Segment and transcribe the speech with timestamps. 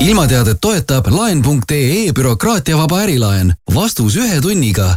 [0.00, 3.52] ilmateadet toetab laen.ee bürokraatiavaba ärilaen.
[3.74, 4.94] vastus ühe tunniga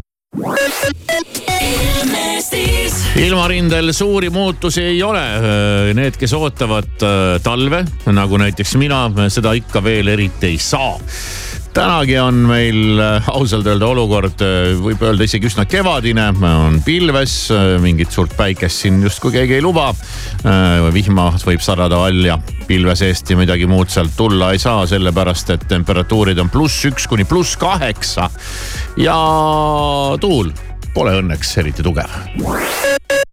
[3.16, 5.22] ilmarindel suuri muutusi ei ole.
[5.94, 10.98] Need, kes ootavad äh, talve, nagu näiteks mina, seda ikka veel eriti ei saa
[11.74, 17.36] tänagi on meil äh, ausalt öelda olukord, äh, võib öelda isegi üsna kevadine, on pilves,
[17.82, 19.92] mingit suurt päikest siin justkui keegi ei luba.
[20.94, 22.38] vihma võib sadada all ja
[22.68, 27.08] pilve seest ja midagi muud sealt tulla ei saa, sellepärast et temperatuurid on pluss üks
[27.10, 28.30] kuni pluss kaheksa.
[28.98, 29.18] ja
[30.22, 30.54] tuul
[30.94, 33.33] pole õnneks eriti tugev.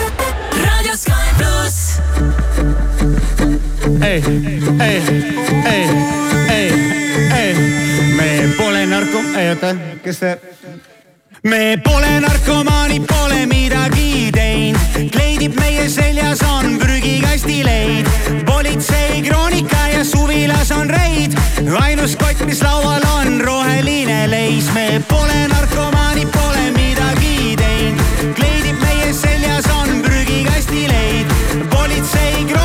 [0.51, 1.99] Raadio Sky pluss.
[4.03, 4.23] ei,
[4.79, 5.01] ei,
[5.65, 5.89] ei,
[6.49, 6.73] ei,
[7.35, 7.55] ei,
[8.15, 10.37] me pole narko-, ei oota, kes see
[11.43, 18.09] me pole narkomaanid, pole midagi teinud, kleidib meie seljas on prügikasti leid.
[18.45, 21.33] politsei kroonika ja suvilas on reid,
[21.81, 24.69] ainus kott, mis laual on roheline leis.
[24.73, 28.35] me pole narkomaanid, pole midagi teinud,
[32.11, 32.60] politsei kroonika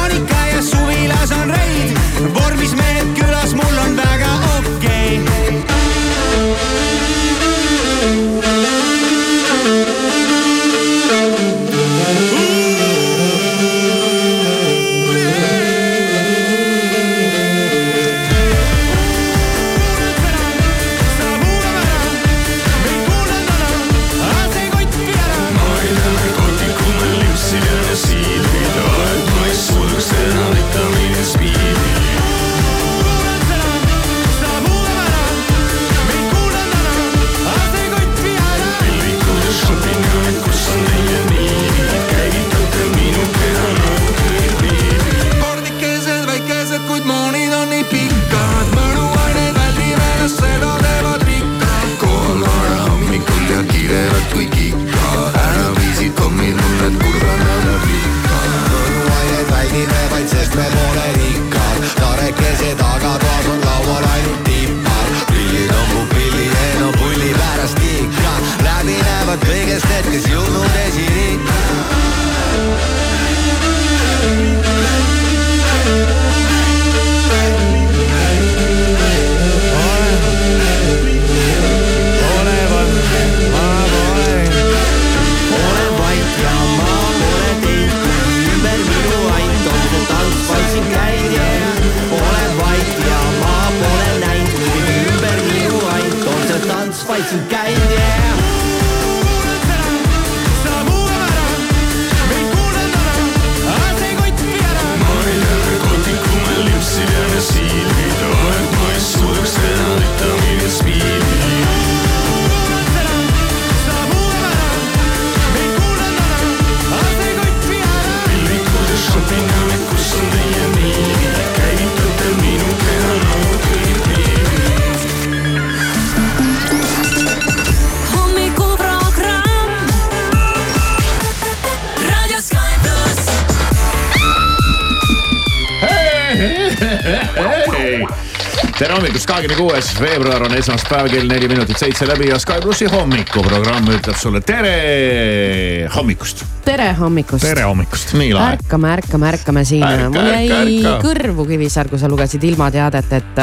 [138.77, 144.19] kahekümne kuues veebruar on esmaspäev, kell neli minutit seitse läbi ja Sky plussi hommikuprogramm ütleb
[144.21, 146.45] sulle tere hommikust.
[146.65, 147.47] tere hommikust.
[147.47, 148.59] tere hommikust, nii lahe.
[148.59, 149.87] ärkame, ärkame, ärkame siin.
[150.13, 153.43] mul jäi kõrvu Kivisaar, kui sa lugesid ilmateadet, et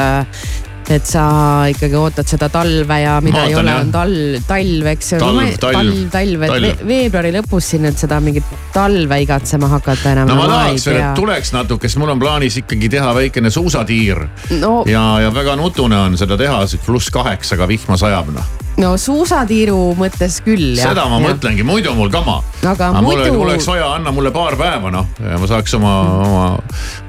[0.92, 1.24] et sa
[1.70, 5.12] ikkagi ootad seda talve ja mida Maatan, ei ole, on talv, talv, eks.
[5.20, 10.32] talv, talv, talv, et veebruari lõpus siin, et seda mingit talve igatsema hakata enam.
[10.32, 14.26] no ma tahaks veel, et tuleks natuke, sest mul on plaanis ikkagi teha väikene suusatiir
[14.60, 14.74] no..
[14.90, 20.40] ja, ja väga nutune on seda teha, pluss kaheksaga vihma sajab noh no suusatiiru mõttes
[20.44, 20.74] küll.
[20.78, 21.28] seda ma ja.
[21.28, 22.40] mõtlengi, muidu on mul kama.
[22.62, 23.28] aga, aga muidu.
[23.36, 25.94] mul oleks vaja, anna mulle paar päeva noh, ja ma saaks oma,
[26.24, 26.46] oma,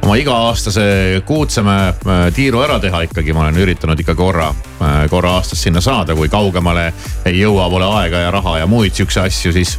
[0.04, 0.86] oma iga-aastase
[1.26, 5.82] Kuutsemäe äh, tiiru ära teha ikkagi, ma olen üritanud ikka korra, äh, korra aastas sinna
[5.82, 6.92] saada, kui kaugemale
[7.26, 9.78] ei jõua, pole aega ja raha ja muid siukse asju, siis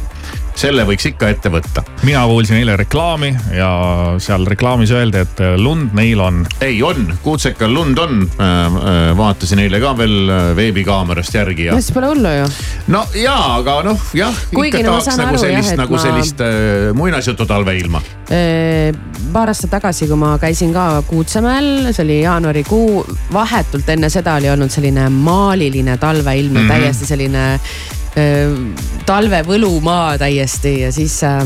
[0.57, 1.83] selle võiks ikka ette võtta.
[2.07, 3.69] mina kuulsin eile reklaami ja
[4.23, 6.43] seal reklaamis öeldi, et lund neil on.
[6.61, 8.23] ei, on, Kuutsekal lund on.
[9.17, 11.75] vaatasin eile ka veel veebikaamerast järgi ja.
[11.75, 12.47] no siis pole hullu ju.
[12.93, 14.41] no jaa, aga noh, jah.
[14.53, 16.03] kuigi no ma saan nagu aru sellist, jah, et nagu ma.
[16.07, 18.01] sellist äh, muinasjutu talveilma.
[19.33, 24.49] paar aastat tagasi, kui ma käisin ka Kuutsemäel, see oli jaanuarikuu, vahetult enne seda oli
[24.49, 26.73] olnud selline maaliline talveilm mm, -hmm.
[26.73, 27.45] täiesti selline
[28.17, 28.53] öö,
[29.05, 31.43] talvevõlumaa täiesti ja siis äh,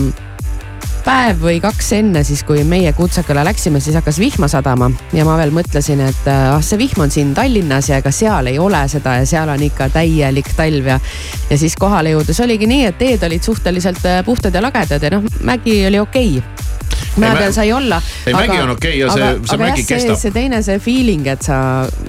[1.06, 5.38] päev või kaks enne siis, kui meie Kutsekale läksime, siis hakkas vihma sadama ja ma
[5.40, 9.18] veel mõtlesin, et ah, see vihm on siin Tallinnas ja ega seal ei ole seda
[9.22, 11.00] ja seal on ikka täielik talv ja.
[11.50, 15.14] ja siis kohale jõudes oligi nii, et teed olid suhteliselt äh, puhtad ja lagedad ja
[15.16, 16.81] noh, mägi oli okei okay
[17.20, 18.02] mäe peal sai olla.
[18.26, 20.20] ei mägi on okei okay ja see, see aga mägi jah, kestab.
[20.22, 21.58] see teine, see feeling, et sa,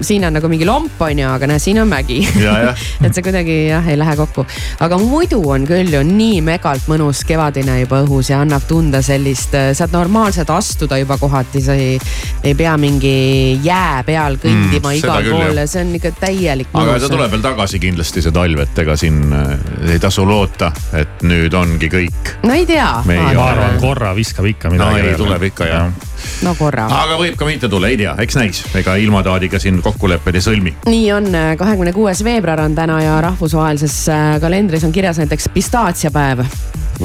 [0.01, 2.21] siin on nagu mingi lomp on ju, aga näe, siin on mägi.
[3.05, 4.47] et see kuidagi jah, ei lähe kokku.
[4.85, 9.57] aga muidu on küll ju nii megalt mõnus kevadine juba õhus ja annab tunda sellist,
[9.79, 11.99] saad normaalselt astuda juba kohati, sa ei,
[12.45, 16.95] ei pea mingi jää peal kõndima mm, igal pool ja see on ikka täielik mõnus.
[16.95, 19.53] aga ta tuleb veel tagasi kindlasti see talv, et ega siin äh,
[19.95, 22.35] ei tasu loota, et nüüd ongi kõik.
[22.47, 22.91] no ei tea.
[23.09, 26.11] ma arvan, korra viskab ikka midagi no, ei, tuleb ikka jah ja.
[26.47, 26.87] no korra.
[27.03, 30.75] aga võib ka mitte tulla, ei tea, eks näis, ega ilmataadiga siin kokkuleppeid ei sõlmi.
[30.89, 36.45] nii on, kahekümne kuues veebruar on täna ja rahvusvahelises äh, kalendris on kirjas näiteks pistaatsiapäev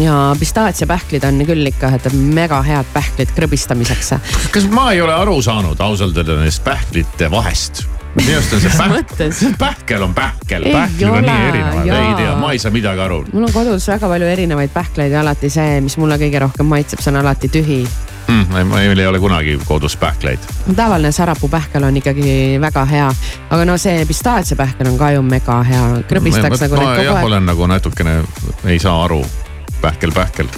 [0.01, 4.15] ja pistaatsiapähklid on küll ikka, et mega head pähklid krõbistamiseks.
[4.51, 7.85] kas ma ei ole aru saanud ausalt öelda nendest pähklite vahest?
[8.17, 10.67] Minu arust on see pähkel, pähkel on pähkel.
[10.71, 13.23] pähklid on nii erinevad, ei tea, ma ei saa midagi aru.
[13.33, 17.03] mul on kodus väga palju erinevaid pähkleid ja alati see, mis mulle kõige rohkem maitseb,
[17.03, 17.79] see on alati tühi
[18.27, 18.69] mm,.
[18.73, 20.39] meil ei ole kunagi kodus pähkleid.
[20.75, 23.09] tavaline sarapuupähkel on ikkagi väga hea,
[23.49, 27.25] aga no see pistaatsiapähkel on ka ju mega hea, krõbistaks nagu ma, aeg.
[27.25, 28.21] olen nagu natukene,
[28.65, 29.25] ei saa aru
[29.81, 30.49] pähkel, pähkel.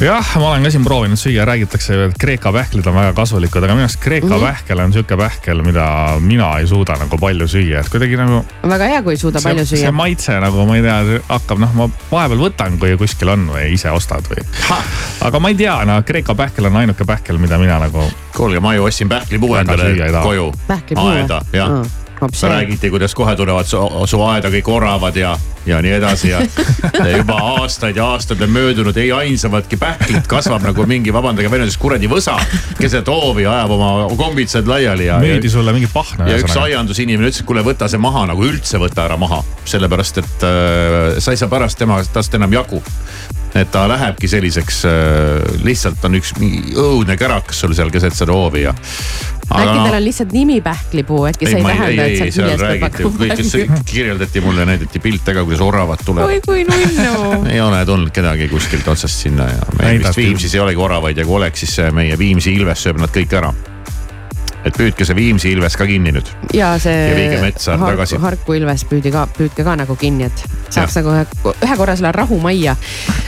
[0.00, 3.76] jah, ma olen ka siin proovinud süüa, räägitakse, et Kreeka pähklid on väga kasulikud, aga
[3.76, 4.46] minu arust Kreeka mm -hmm.
[4.46, 5.86] pähkel on sihuke pähkel, mida
[6.20, 8.44] mina ei suuda nagu palju süüa, et kuidagi nagu.
[8.68, 9.80] väga hea, kui ei suuda see, palju süüa.
[9.80, 10.98] see maitse nagu ma ei tea,
[11.28, 14.44] hakkab noh, ma vahepeal võtan, kui kuskil on või ise ostad või.
[15.20, 18.10] aga ma ei tea, no Kreeka pähkel on ainuke pähkel, mida mina nagu.
[18.36, 20.52] kuulge, ma ju ostsin pähklipuu endale koju.
[20.96, 25.34] aeda, jah mm sa räägiti, kuidas kohe tulevad su, su aeda kõik oravad ja,
[25.66, 26.40] ja nii edasi ja,
[26.98, 31.80] ja juba aastaid ja aastaid on möödunud, ei ainsamatki pähklit kasvab nagu mingi, vabandage väljendust,
[31.82, 32.36] kuradi võsa
[32.80, 35.20] keset hoovi, ajab oma kombitsad laiali ja.
[35.22, 36.28] müüdi sulle mingi pahna.
[36.30, 40.22] ja üks aiandusinimene ütles, et kuule, võta see maha nagu üldse võta ära maha, sellepärast
[40.24, 42.82] et äh, sa ei saa pärast tema, tast enam jagu
[43.54, 48.64] et ta lähebki selliseks äh,, lihtsalt on üks õudne kärakas sul seal keset seda hoovi
[48.64, 48.72] ja.
[48.74, 52.86] äkki no, teil on lihtsalt nimi pähklipuu, äkki see ei tähenda, et sealt küljest peab
[52.88, 56.32] hakkama kõik, kirjeldati mulle, näidati pilte ka, kuidas oravad tulevad.
[56.34, 57.44] oi kui nunnu.
[57.52, 61.28] ei ole tulnud kedagi kuskilt otsast sinna ja meil vist Viimsis ei olegi oravaid ja
[61.28, 63.54] kui oleks, siis meie Viimsi Ilves sööb nad kõik ära
[64.64, 66.28] et püüdke see Viimsi Ilves ka kinni nüüd.
[66.56, 66.94] ja see.
[67.10, 68.20] ja viige metsa harku, tagasi.
[68.22, 71.02] Harku Ilves püüdi ka, püüdke ka nagu kinni, et saaks ja.
[71.02, 72.76] nagu ühe, ühe korra selle rahumajja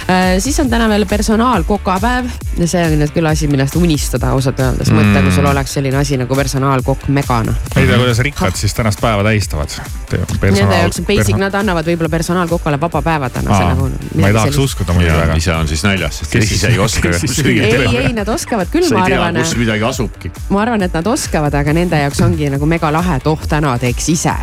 [0.09, 0.37] äh,.
[0.43, 4.91] siis on täna veel personaalkokapäev ja see on nüüd küll asi, millest unistada ausalt öeldes
[4.91, 7.55] mm., mõtle, kui sul oleks selline asi nagu personaalkokk Megana.
[7.77, 9.77] ei tea, kuidas rikkad siis tänast päeva tähistavad.
[10.07, 13.61] Nende jaoks on basic, nad annavad võib-olla personaalkokale vaba päeva täna.
[13.75, 15.37] Nagu, ma ei tahaks uskuda muidugi väga.
[15.43, 17.13] ise on siis näljas, sest kes ise ei oska
[17.51, 19.43] ei, ei nad oskavad küll, ma arvan.
[19.43, 20.33] kus midagi asubki.
[20.55, 23.49] ma arvan, et nad oskavad oskavad, aga nende jaoks ongi nagu mega lahe, et oh
[23.51, 24.35] täna teeks ise.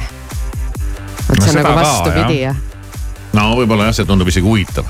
[1.29, 2.59] vot see on nagu vastupidi jah.
[3.33, 4.89] no võib-olla jah, see tundub isegi huvitav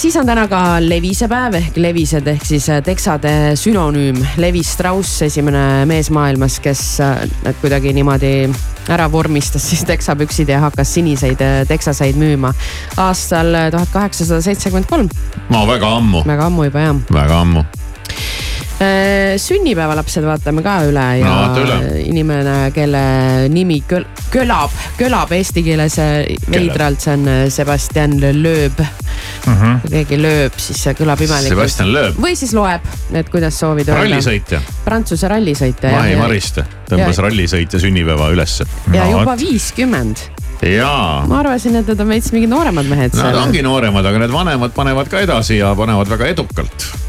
[0.00, 4.16] siis on täna ka levisepäev ehk levised ehk siis teksade sünonüüm.
[4.40, 6.82] Levi Strauss, esimene mees maailmas, kes
[7.44, 8.32] need kuidagi niimoodi
[8.88, 12.54] ära vormistas siis teksapüksid ja hakkas siniseid teksaseid müüma
[12.96, 15.12] aastal tuhat kaheksasada seitsekümmend kolm.
[15.52, 16.24] no väga ammu.
[16.26, 17.04] väga ammu juba jah.
[17.12, 17.68] väga ammu
[19.42, 21.78] sünnipäevalapsed vaatame ka üle ja no, üle.
[22.04, 23.02] inimene, kelle
[23.50, 25.98] nimi köl, kölab, kölab eesti keeles
[26.46, 29.54] veidralt, see on Sebastian Loeb mm.
[29.54, 29.80] -hmm.
[29.82, 31.56] kui keegi lööb, siis see kõlab imelikult.
[31.56, 32.22] Sebastian Loeb.
[32.22, 34.02] või siis loeb, et kuidas soovid öelda.
[34.04, 34.62] rallisõitja.
[34.84, 35.94] Prantsuse rallisõitja.
[35.96, 38.66] Mai Mariste tõmbas rallisõitja sünnipäeva ülesse.
[38.92, 40.22] ja no, juba viiskümmend
[40.62, 41.26] jaa.
[41.26, 43.18] ma arvasin, et need on veits mingid nooremad mehed.
[43.18, 47.07] Nad ongi nooremad, aga need vanemad panevad ka edasi ja panevad väga edukalt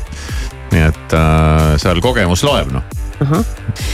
[0.73, 2.83] nii et äh, seal kogemus loeb noh
[3.21, 3.31] uh.
[3.31, 3.43] -huh.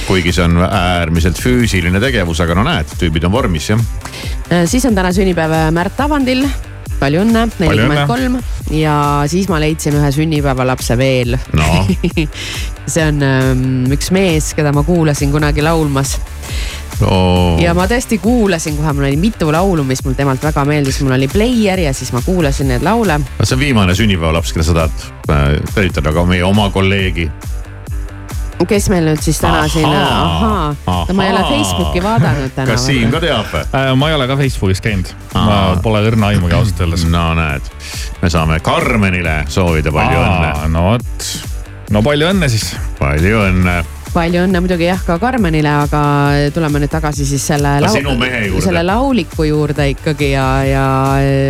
[0.08, 3.82] kuigi see on äärmiselt füüsiline tegevus, aga no näed, tüübid on vormis jah.
[4.66, 6.46] siis on täna sünnipäev Märt Avandil
[7.00, 8.38] palju õnne, nelikümmend kolm
[8.74, 8.96] ja
[9.30, 11.86] siis ma leidsin ühe sünnipäevalapse veel no.
[12.94, 16.16] see on ähm, üks mees, keda ma kuulasin kunagi laulmas
[17.02, 17.60] oh..
[17.62, 21.18] ja ma tõesti kuulasin kohe, mul oli mitu laulu, mis mul temalt väga meeldis, mul
[21.18, 23.20] oli Player ja siis ma kuulasin neid laule.
[23.44, 27.30] see on viimane sünnipäevalaps, keda sa tahad äh, tervitada, aga meie oma kolleegi.
[28.68, 30.70] kes meil nüüd siis täna siin, Ahaa.
[30.86, 31.52] ahaa, no ma ei ole Ahaa.
[31.52, 32.72] Facebooki vaadanud täna.
[32.72, 33.58] kas Siim ka teab?
[33.66, 35.76] Äh, ma ei ole ka Facebookis käinud, ma Aa.
[35.84, 37.06] pole õrna aimugi ausalt öeldes.
[37.12, 37.68] no näed,
[38.22, 41.28] me saame Karmenile soovida palju õnne, no vot,
[41.92, 42.72] no palju õnne siis.
[43.00, 43.84] palju õnne.
[44.16, 46.02] Palju õnne muidugi jah ka Karmenile, aga
[46.56, 47.76] tuleme nüüd tagasi siis selle
[48.64, 50.86] selle lauliku juurde ikkagi ja, ja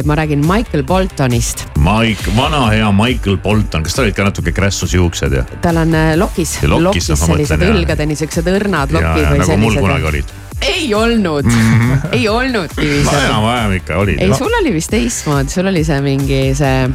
[0.07, 1.67] ma räägin Michael Boltonist.
[1.81, 5.93] Mike, vana hea Michael Bolton, kas tal olid ka natuke krässus juuksed ja, tal on
[5.95, 9.43] äh, lokis, Ja lokis, lokis noh, ma sellised õlgadeni siuksed õrnad ja, lokid ja või
[9.43, 10.33] nagu mul kunagi sellised.
[10.33, 10.65] olid.
[10.65, 12.13] ei olnud mm, -hmm.
[12.17, 13.25] ei olnudki no viisakalt.
[13.29, 16.89] enam-vähem ikka olid ei, sul oli vist teistmoodi, sul oli see mingi see,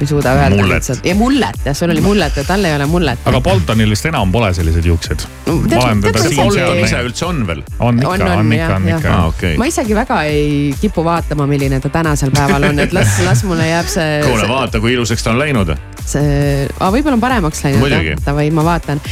[0.00, 1.04] ei suuda öelda lihtsalt.
[1.06, 3.18] ja mullet jah, sul oli mullet ja tal ei ole mullet.
[3.28, 5.24] aga Boltonil vist enam pole selliseid juukseid.
[5.46, 7.62] Bolton ise üldse on veel?
[7.78, 9.68] on ikka, On, on, on ikka, on ikka aa, okei ma.
[9.68, 13.90] isegi väga ei kipu vaatama, milline ta tänasel päeval on, et las, las mulle jääb
[13.92, 14.22] see.
[14.26, 15.74] kuule, vaata, kui ilusaks ta on läinud.
[16.06, 19.02] see, võib-olla on paremaks läinud davai, ma vaatan.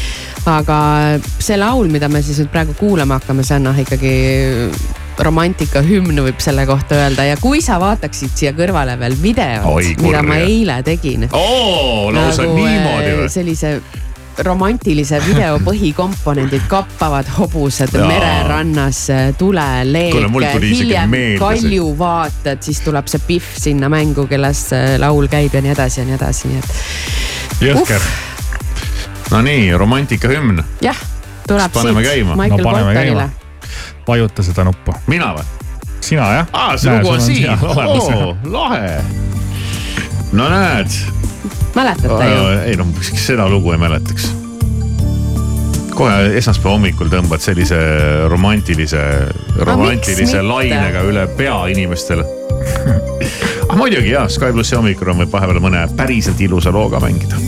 [0.49, 0.81] aga
[1.39, 4.17] see laul, mida me siis nüüd praegu kuulama hakkame, see on noh ikkagi
[5.19, 10.23] romantika hümn võib selle kohta öelda ja kui sa vaataksid siia kõrvale veel videot mida
[10.27, 11.29] ma eile tegin.
[11.33, 13.33] oo, lausa niimoodi või?
[13.33, 13.75] sellise
[14.47, 18.07] romantilise video põhikomponendid kappavad hobused Jaa.
[18.09, 25.29] mererannas, mul tuli, isegi hiljem kaljuvaated, siis tuleb see Pihv sinna mängu, kellest see laul
[25.33, 28.11] käib ja nii edasi ja nii edasi, nii et jõhker.
[29.31, 31.05] Nonii, romantikahümn, jah,
[31.47, 32.35] tuleb siit käima?
[32.39, 33.29] Michael No Boltonile käima..
[34.09, 34.95] Vajuta seda nuppu.
[35.07, 35.47] mina või?
[36.01, 36.53] sina jah?
[36.53, 39.01] aa, see lugu on siin, oo, lahe.
[40.33, 40.99] no näed,
[41.75, 42.45] mäletate ju?
[42.65, 44.31] ei no seda lugu ei mäletaks.
[45.95, 47.79] kohe esmaspäeva hommikul tõmbad sellise
[48.33, 49.05] romantilise,
[49.59, 50.47] romantilise mitte?
[50.49, 52.27] lainega üle pea inimestele.
[53.71, 57.41] ah muidugi jah, Sky plussi hommikul on võib vahepeal mõne päriselt ilusa looga mängida.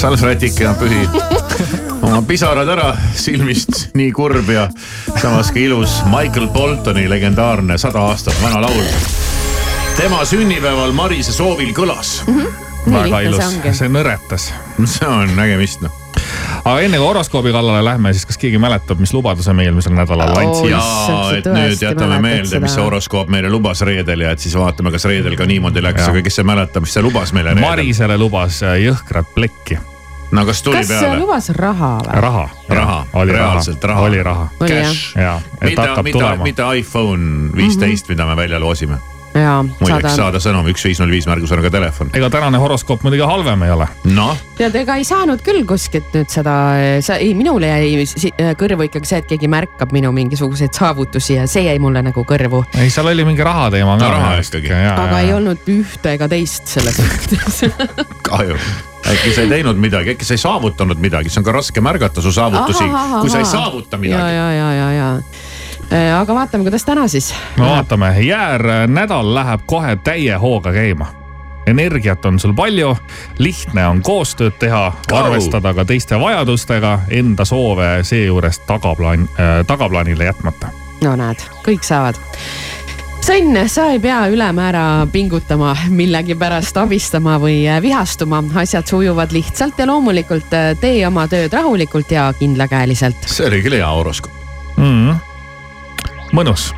[0.00, 1.02] Salvrätik ja pühi
[2.00, 4.64] oma pisarad ära silmist, nii kurb ja
[5.20, 8.86] samas ka ilus Michael Boltoni legendaarne sada aastat vana laul.
[9.98, 12.40] tema sünnipäeval Marise soovil kõlas mm.
[12.40, 12.94] -hmm.
[12.96, 14.52] väga ilus, see nõretas.
[14.84, 15.92] see on nägemist noh
[16.64, 20.32] aga enne kui horoskoobi kallale lähme, siis kas keegi mäletab, mis lubaduse me eelmisel nädalal
[20.36, 20.70] andsime?
[20.70, 24.92] jaa, et nüüd jätame meelde, mis see horoskoop meile lubas reedel ja et siis vaatame,
[24.94, 27.68] kas reedel ka niimoodi läks, aga kes see mäletab, mis see lubas meile reedel?
[27.68, 29.80] Marisele lubas jõhkrat plekki
[30.30, 31.20] no kas tuli kas peale?
[31.20, 32.18] lubas raha või?
[32.26, 32.48] raha.
[32.68, 34.08] raha, reaalselt raha.
[34.08, 34.48] oli raha.
[34.58, 35.14] Cash.
[35.62, 38.16] mida, mida, mida iPhone viisteist mm, -hmm.
[38.16, 39.00] mida me välja loosime
[39.34, 42.10] muideks saada sõnum üks viis null viis märgusõnaga telefon.
[42.16, 43.86] ega tänane horoskoop muidugi halvem ei ole.
[44.10, 44.38] noh.
[44.58, 46.56] tead, ega ei saanud küll kuskilt nüüd seda,
[47.04, 51.68] sa ei, minule jäi kõrvu ikkagi see, et keegi märkab minu mingisuguseid saavutusi ja see
[51.68, 52.64] jäi mulle nagu kõrvu.
[52.74, 54.12] ei, seal oli mingi raha teema ka no,.
[54.18, 54.74] raha ikkagi.
[54.74, 55.24] aga ja.
[55.24, 57.66] ei olnud ühte ega teist selles suhtes
[58.30, 58.58] kahju
[59.10, 62.22] äkki sa ei teinud midagi, äkki sa ei saavutanud midagi, see on ka raske märgata
[62.22, 62.84] su saavutusi,
[63.20, 64.22] kui sa ei saavuta midagi.
[64.22, 65.10] ja, ja, ja, ja
[65.92, 67.34] Äh, aga vaatame, kuidas täna siis.
[67.56, 71.06] no vaatame, jäärnädal läheb kohe täie hooga käima
[71.66, 72.96] energiat on sul palju,
[73.38, 80.70] lihtne on koostööd teha, arvestada ka teiste vajadustega, enda soove seejuures tagaplaan äh,, tagaplaanile jätmata.
[81.02, 82.18] no näed, kõik saavad
[83.24, 89.88] sõnn, sa ei pea ülemäära pingutama, millegipärast abistama või äh, vihastuma, asjad sujuvad lihtsalt ja
[89.90, 93.28] loomulikult äh, tee oma tööd rahulikult ja kindlakäeliselt.
[93.30, 94.32] see oli küll hea horoskoop
[94.76, 95.26] mm
[96.32, 96.70] mõnus.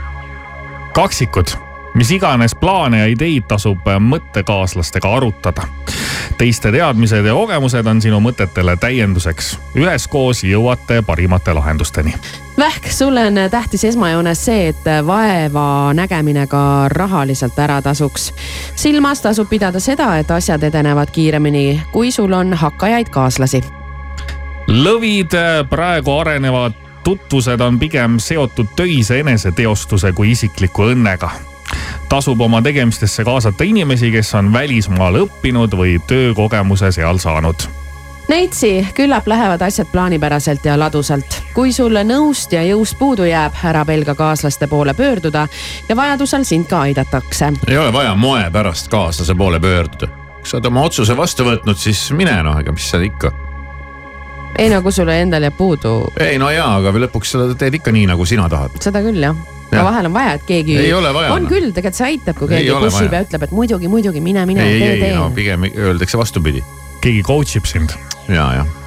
[0.97, 1.55] kaksikud,
[1.95, 5.63] mis iganes plaane ja ideid tasub mõttekaaslastega arutada.
[6.39, 9.59] teiste teadmised ja kogemused on sinu mõtetele täienduseks.
[9.77, 12.15] üheskoos jõuate parimate lahendusteni.
[12.59, 18.35] Vähk, sulle on tähtis esmajoones see, et vaeva nägemine ka rahaliselt ära tasuks.
[18.77, 23.63] silmas tasub pidada seda, et asjad edenevad kiiremini, kui sul on hakkajaid kaaslasi
[24.69, 25.35] lõvid
[25.69, 26.73] praegu arenevad
[27.05, 31.31] tutvused on pigem seotud töise eneseteostuse kui isikliku õnnega.
[32.09, 37.69] Tasub oma tegemistesse kaasata inimesi, kes on välismaal õppinud või töökogemuse seal saanud
[38.29, 41.43] Neitsi, küllap lähevad asjad plaanipäraselt ja ladusalt.
[41.55, 45.47] kui sulle nõust ja jõust puudu jääb, ära pelga kaaslaste poole pöörduda
[45.89, 47.53] ja vajadusel sind ka aidatakse.
[47.69, 50.07] ei ole vaja moe pärast kaaslase poole pöörduda.
[50.07, 53.33] kui sa oled oma otsuse vastu võtnud, siis mine noh, ega mis seal ikka
[54.59, 55.97] ei no kui sulle endal jääb puudu.
[56.21, 58.77] ei no jaa, aga lõpuks sa teed ikka nii, nagu sina tahad.
[58.83, 59.37] seda küll jah
[59.73, 59.81] ja.
[59.81, 60.77] aga vahel on vaja, et keegi.
[60.85, 61.33] ei ole vaja.
[61.37, 64.69] on küll, tegelikult see aitab, kui keegi pushib ja ütleb, et muidugi, muidugi mine, mine,
[64.69, 65.17] tee, tee.
[65.17, 66.65] no pigem öeldakse vastupidi.
[67.01, 67.97] keegi coach ib sind.
[68.29, 68.79] ja, jah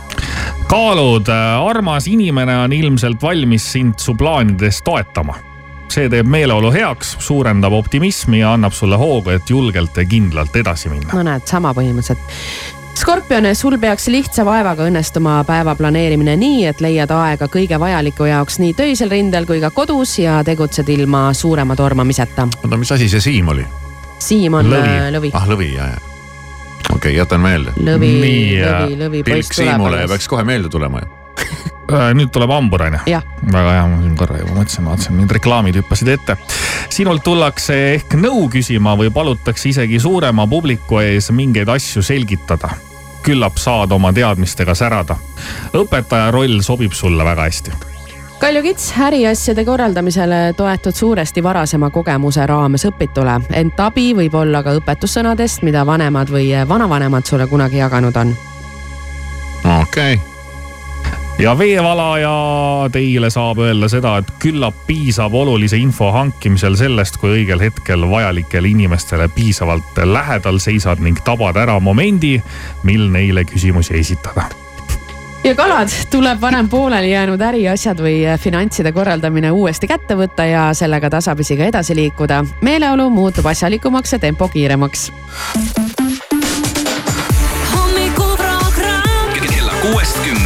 [0.69, 1.29] kaalud,
[1.69, 5.35] armas inimene on ilmselt valmis sind su plaanides toetama.
[5.95, 10.89] see teeb meeleolu heaks, suurendab optimismi ja annab sulle hoogu, et julgelt ja kindlalt edasi
[10.89, 11.11] minna.
[11.13, 17.11] no näed, sama põhimõtteliselt Skorpion, sul peaks lihtsa vaevaga õnnestuma päeva planeerimine nii, et leiad
[17.11, 22.47] aega kõige vajaliku jaoks nii töisel rindel kui ka kodus ja tegutsed ilma suurema tormamiseta.
[22.63, 23.67] oota, mis asi see Siim oli?
[24.23, 25.33] Siim on lõvi, äh, lõvi..
[25.35, 26.01] ah, lõvi, ja, ja.
[26.87, 27.75] okei okay,, jätan meelde.
[27.75, 29.23] lõvi, lõvi, lõvi.
[29.27, 31.11] pilk Siimule ja peaks kohe meelde tulema ju
[31.91, 33.19] nüüd tuleb hambur on ju?
[33.51, 36.37] väga hea, ma siin korra juba mõtlesin, vaatasin, mingid reklaamid hüppasid ette.
[36.89, 42.73] sinult tullakse ehk nõu küsima või palutakse isegi suurema publiku ees mingeid asju selgitada
[43.25, 45.17] küllap saad oma teadmistega särada.
[45.73, 47.73] õpetaja roll sobib sulle väga hästi
[48.39, 54.75] Kalju Kits, äriasjade korraldamisele toetud suuresti varasema kogemuse raames õpitule, ent abi võib olla ka
[54.75, 58.37] õpetussõnadest, mida vanemad või vanavanemad sulle kunagi jaganud on.
[59.63, 60.34] okei okay
[61.39, 62.33] ja veevalaja
[62.91, 68.71] teile saab öelda seda, et küllap piisab olulise info hankimisel sellest, kui õigel hetkel vajalikele
[68.71, 72.37] inimestele piisavalt lähedal seisad ning tabad ära momendi,
[72.83, 74.47] mil neile küsimusi esitada
[75.45, 81.09] ja kalad, tuleb varem pooleli jäänud äriasjad või finantside korraldamine uuesti kätte võtta ja sellega
[81.09, 82.45] tasapisi ka edasi liikuda.
[82.61, 85.11] meeleolu muutub asjalikumaks ja tempo kiiremaks.
[87.75, 90.44] hommikuprogramm kella kuuest kümneni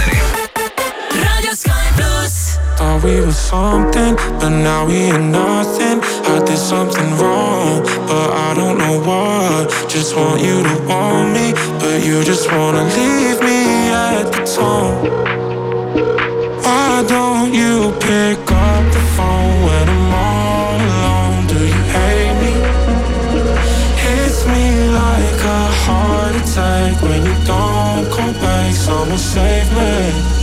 [3.00, 6.00] thought we were something, but now we are nothing.
[6.26, 9.90] I did something wrong, but I don't know what.
[9.90, 15.10] Just want you to want me, but you just wanna leave me at the tone.
[16.64, 21.48] Why don't you pick up the phone when I'm all alone?
[21.48, 22.54] Do you hate me?
[24.04, 24.66] Hits me
[25.02, 28.74] like a heart attack when you don't come back.
[28.74, 30.39] Someone save me.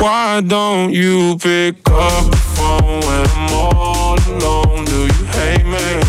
[0.00, 4.86] Why don't you pick up the phone when I'm all alone?
[4.86, 6.00] Do you hate me?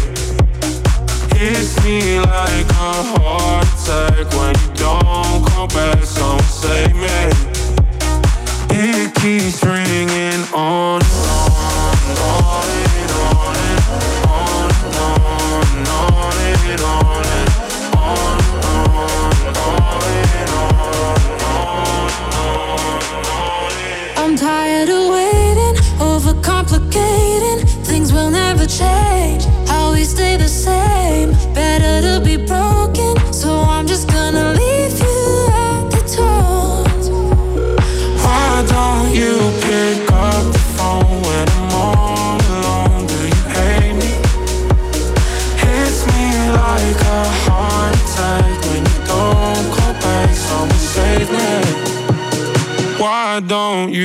[1.31, 6.05] Kiss me like a heart attack when you don't come back.
[6.05, 7.31] Someone save me.
[8.69, 11.00] It keeps ringing on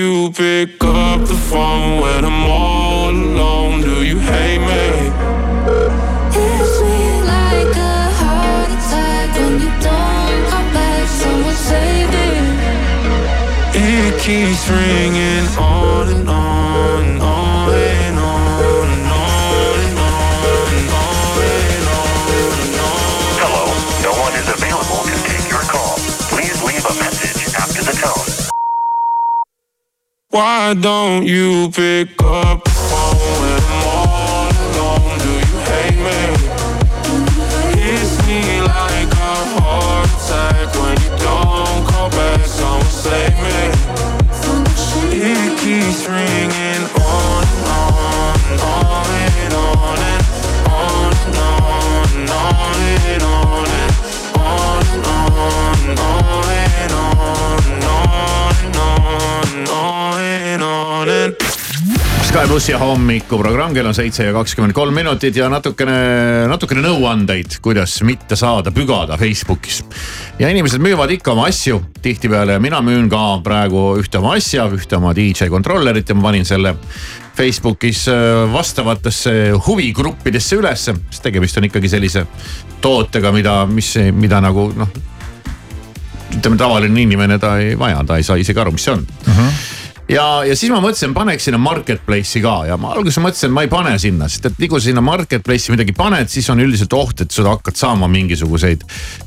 [0.07, 3.81] you pick up the phone when I'm all alone?
[3.81, 4.85] Do you hate me?
[6.37, 7.01] Hits me
[7.35, 11.05] like a heart attack when you don't come back.
[11.23, 12.29] Someone save me.
[13.95, 15.96] It keeps ringing on on,
[30.37, 32.66] Why don't you pick up
[62.67, 67.93] Sky plussi hommikuprogramm, kell on seitse ja kakskümmend kolm minutit ja natukene, natukene nõuandeid, kuidas
[68.03, 69.85] mitte saada pügada Facebookis.
[70.41, 74.67] ja inimesed müüvad ikka oma asju tihtipeale ja mina müün ka praegu ühte oma asja,
[74.67, 76.75] ühte oma DJ kontrollerit ja ma panin selle
[77.39, 82.27] Facebookis äh, vastavatesse huvigruppidesse ülesse, sest tegemist on ikkagi sellise
[82.83, 84.91] tootega, mida, mis, mida nagu noh
[86.35, 89.39] ütleme, tavaline inimene ta ei vaja, ta ei saa isegi aru, mis see on uh.
[89.39, 89.66] -huh
[90.09, 93.71] ja, ja siis ma mõtlesin, paneks sinna marketplace'i ka ja ma alguses mõtlesin, ma ei
[93.73, 97.35] pane sinna, sest et nii kui sinna marketplace'i midagi paned, siis on üldiselt oht, et
[97.35, 98.85] sa hakkad saama mingisuguseid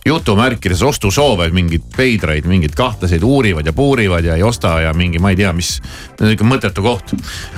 [0.08, 5.34] jutumärkides ostusoove, mingeid veidraid, mingeid kahtlaseid uurivad ja puurivad ja ei osta ja mingi, ma
[5.34, 5.78] ei tea, mis.
[6.20, 7.16] niisugune mõttetu koht.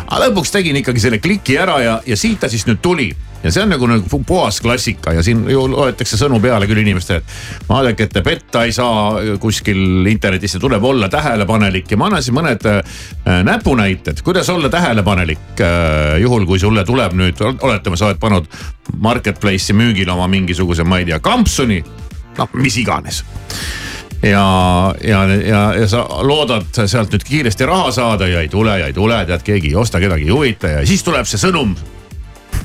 [0.08, 3.12] aga lõpuks tegin ikkagi selle kliki ära ja, ja siit ta siis nüüd tuli
[3.44, 7.24] ja see on nagu, nagu puhas klassika ja siin ju loetakse sõnu peale küll inimestele,
[7.70, 12.24] vaadake, et te petta ei saa kuskil internetis ja tuleb olla tähelepanelik ja ma annan
[12.24, 12.82] siis mõned äh,
[13.48, 16.20] näpunäited, kuidas olla tähelepanelik äh,.
[16.22, 18.50] juhul kui sulle tuleb nüüd, oletame, sa oled pannud
[19.02, 21.82] marketplace'i müügile oma mingisuguse, ma ei tea, kampsuni,
[22.38, 23.24] noh, mis iganes
[24.22, 24.46] ja,
[25.04, 28.94] ja, ja, ja sa loodad sealt nüüd kiiresti raha saada ja ei tule ja ei
[28.94, 31.74] tule, tead, keegi ei osta, kedagi ei huvita ja siis tuleb see sõnum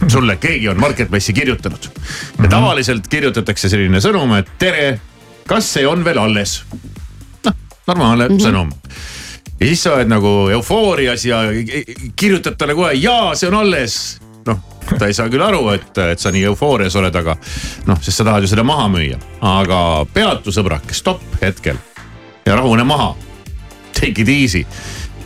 [0.09, 1.85] sulle keegi on Marketplace'i kirjutanud.
[1.85, 1.91] ja
[2.39, 2.49] mhm.
[2.49, 5.01] tavaliselt kirjutatakse selline sõnum, et tere,
[5.49, 6.63] kas see on veel alles?
[7.45, 7.55] noh,
[7.87, 8.47] normaalne mm -hmm.
[8.47, 8.73] sõnum.
[9.61, 11.43] ja siis sa oled nagu eufoorias ja
[12.17, 14.21] kirjutad talle kohe, jaa, see on alles.
[14.47, 14.59] noh,
[14.99, 17.37] ta ei saa küll aru, et, et sa nii eufoorias oled, aga
[17.87, 19.19] noh, sest sa tahad ju seda maha müüa.
[19.41, 21.77] aga peatu sõbrake, stopp hetkel
[22.47, 23.17] ja rahune maha.
[23.97, 24.67] Take it easy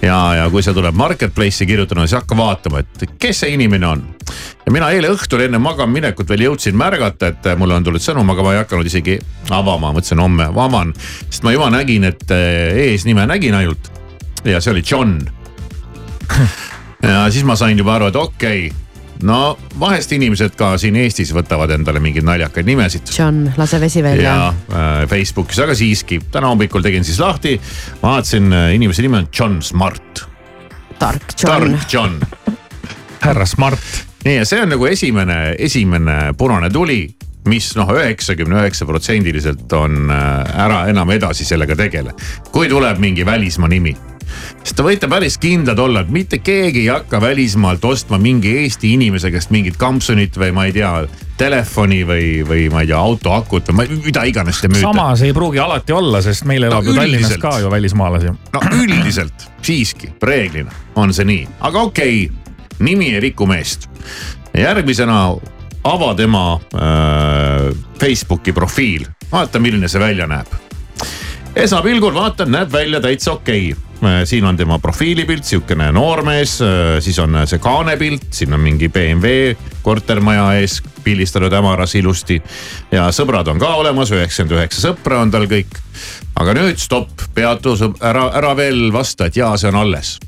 [0.02, 4.04] ja, ja kui see tuleb marketplace'i kirjutanud, siis hakka vaatama, et kes see inimene on
[4.66, 8.34] ja mina eile õhtul enne magama minekut veel jõudsin märgata, et mulle on tulnud sõnum,
[8.34, 9.18] aga ma ei hakanud isegi
[9.50, 10.94] avama, mõtlesin homme avan.
[11.28, 13.90] sest ma juba nägin, et eh, eesnime nägin ainult
[14.44, 15.18] ja see oli John.
[17.02, 18.86] ja siis ma sain juba aru, et okei okay,
[19.26, 23.12] no vahest inimesed ka siin Eestis võtavad endale mingeid naljakaid nimesid.
[23.16, 24.34] John, lase vesi välja.
[24.34, 27.56] ja äh, Facebookis, aga siiski täna hommikul tegin siis lahti,
[28.02, 30.24] vaatasin äh, inimese nimi on John Smart.
[30.98, 31.50] tark John.
[31.50, 32.20] tark John
[33.24, 37.02] härra Smart nii, ja see on nagu esimene, esimene punane tuli
[37.48, 42.12] mis noh, üheksakümne üheksa protsendiliselt on äh, ära enam edasi sellega tegele.
[42.52, 43.96] kui tuleb mingi välismaa nimi
[44.62, 48.92] sest te võite päris kindlad olla, et mitte keegi ei hakka välismaalt ostma mingi Eesti
[48.94, 50.92] inimese käest mingit kampsunit või ma ei tea,
[51.40, 54.84] telefoni või, või ma ei tea, auto akut või mida iganes te müüte.
[54.84, 58.36] samas ei pruugi alati olla, sest meil elab no, ju Tallinnas ka ju välismaalasi.
[58.54, 62.49] no üldiselt siiski, reeglina on see nii, aga okei okay
[62.80, 63.88] nimi ei riku meest.
[64.56, 65.36] järgmisena
[65.84, 70.46] ava tema äh, Facebooki profiil, vaata, milline see välja näeb.
[71.56, 77.00] esmapilgul vaatan, näeb välja täitsa okei okay äh, siin on tema profiilipilt, sihukene noormees, äh,
[77.00, 82.42] siis on see kaanepilt, siin on mingi BMW kortermaja ees pildistanud hämaras ilusti.
[82.92, 85.80] ja sõbrad on ka olemas, üheksakümmend üheksa sõpra on tal kõik.
[86.36, 90.18] aga nüüd stopp, peatu, ära, ära veel vasta, et jaa, see on alles.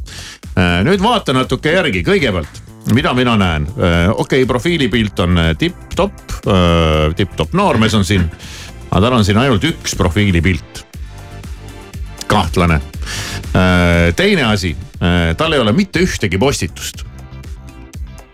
[0.52, 2.58] Äh, nüüd vaata natuke järgi, kõigepealt,
[2.92, 6.34] mida mina näen, äh, okei okay,, profiilipilt on äh, tipp-topp,
[7.16, 8.26] tipp-topp noormees on siin.
[8.90, 10.86] aga tal on siin ainult üks profiilipilt.
[12.26, 12.80] kahtlane.
[14.16, 14.76] teine asi,
[15.36, 17.02] tal ei ole mitte ühtegi postitust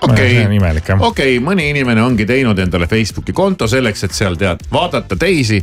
[0.02, 4.62] okei okay., okei okay,, mõni inimene ongi teinud endale Facebooki konto selleks, et seal tead
[4.72, 5.58] vaadata teisi.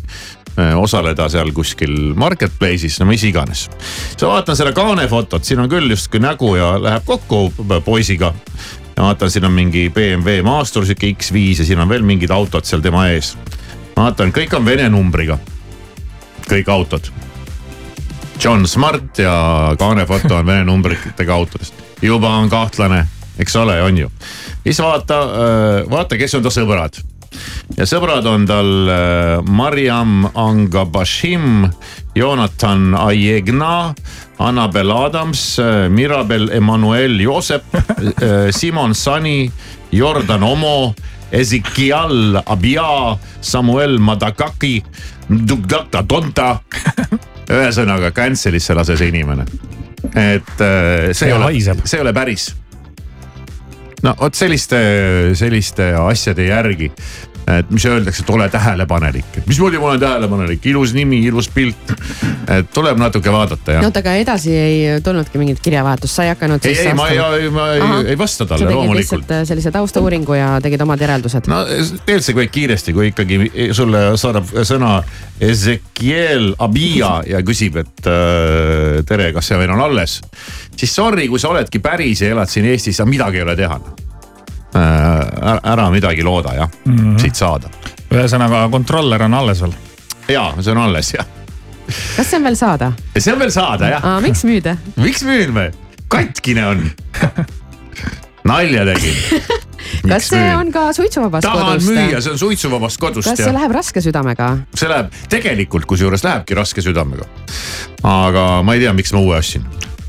[0.60, 3.66] Äh, osaleda seal kuskil marketplace'is, no mis iganes.
[4.18, 8.34] sa vaatan seda kaane fotot, siin on küll justkui nägu ja läheb kokku poisiga.
[8.96, 12.64] ja vaatan, siin on mingi BMW maastur, sihuke X5 ja siin on veel mingid autod
[12.64, 13.34] seal tema ees.
[13.98, 15.38] vaatan, kõik on vene numbriga.
[16.48, 17.12] kõik autod.
[18.44, 21.74] John Smart ja kaane foto on Vene numbritega autodest.
[22.02, 23.08] juba on kahtlane,
[23.40, 24.12] eks ole, on ju.
[24.64, 25.20] siis vaata,
[25.90, 27.04] vaata, kes on ta sõbrad
[27.78, 31.68] ja sõbrad on tal äh, Mariam Angabashim,
[32.16, 33.94] Jonathan Aiegna,
[34.44, 39.52] Annabel Adams, äh, Mirabel Emmanuel Joosep, äh, Simon Sani,
[39.92, 40.94] Jordan Omo,
[41.32, 44.78] Ezekiel Abia, Samuel Madagaki,
[45.30, 46.60] Dugdata Tonta.
[47.46, 49.46] ühesõnaga cancel'isse lase see inimene.
[50.18, 50.62] et
[51.14, 52.48] see ei ole, see ei ole päris
[54.06, 54.80] no vot selliste,
[55.38, 56.92] selliste asjade järgi
[57.48, 61.92] et mis öeldakse, et ole tähelepanelik, et mismoodi ma olen tähelepanelik, ilus nimi, ilus pilt.
[62.50, 63.84] et tuleb natuke vaadata jah.
[63.84, 67.50] no oota, aga edasi ei tulnudki mingit kirjavahetust, sa ei hakanud ei, ei, ma ei,
[67.54, 69.30] ma ei, ei vasta talle loomulikult.
[69.32, 71.50] äh, sellise taustauuringu ja tegid omad järeldused.
[71.52, 74.96] no tegelikult see kõik kiiresti, kui ikkagi sulle saadab sõna
[75.46, 80.18] Ezekiel Abia ja küsib, et äh, tere, kas see veel on alles.
[80.76, 83.80] siis sorry, kui sa oledki päris ja elad siin Eestis, midagi ei ole teha
[84.76, 87.20] ära midagi looda jah mm, -hmm.
[87.20, 87.70] siit saada.
[88.12, 89.74] ühesõnaga kontroller on alles veel?
[90.28, 91.26] ja, see on alles jah.
[92.18, 92.92] kas see on veel saada?
[93.18, 94.22] see on veel saada jah.
[94.22, 94.78] miks müüda?
[94.96, 95.72] miks müüme?
[96.08, 96.90] katkine on
[98.44, 99.16] nalja tegin
[100.12, 100.60] kas see müün?
[100.60, 101.88] on ka suitsuvabast tahan kodust?
[101.88, 103.30] tahan müüa, see on suitsuvabast kodust.
[103.30, 103.54] kas see ja.
[103.54, 104.58] läheb raske südamega?
[104.76, 107.28] see läheb, tegelikult kusjuures lähebki raske südamega.
[108.04, 109.66] aga ma ei tea, miks ma uue ostsin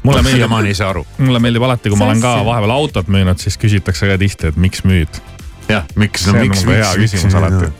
[0.06, 1.04] mulle meeldib, siiamaani ei saa aru.
[1.18, 4.60] mulle meeldib alati, kui ma olen ka vahepeal autot müünud, siis küsitakse ka tihti, et
[4.60, 5.20] miks müüd.
[5.68, 6.80] jah, miks, no miks, miks.
[6.80, 7.70] hea küsimus alati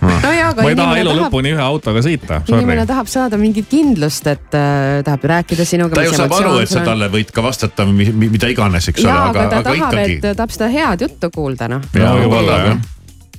[0.00, 2.40] no jaa, aga ma ei taha elu tahab, lõpuni ühe autoga sõita.
[2.48, 5.98] inimene tahab saada mingit kindlust, et äh, tahab rääkida sinuga.
[5.98, 9.28] ta ju saab aru, et sa talle võid ka vastata mida iganes, eks ole, aga,
[9.28, 10.20] aga, aga tahab, ikkagi.
[10.20, 11.84] et tahab seda head juttu kuulda noh.
[11.96, 12.86] ja, võib-olla jah,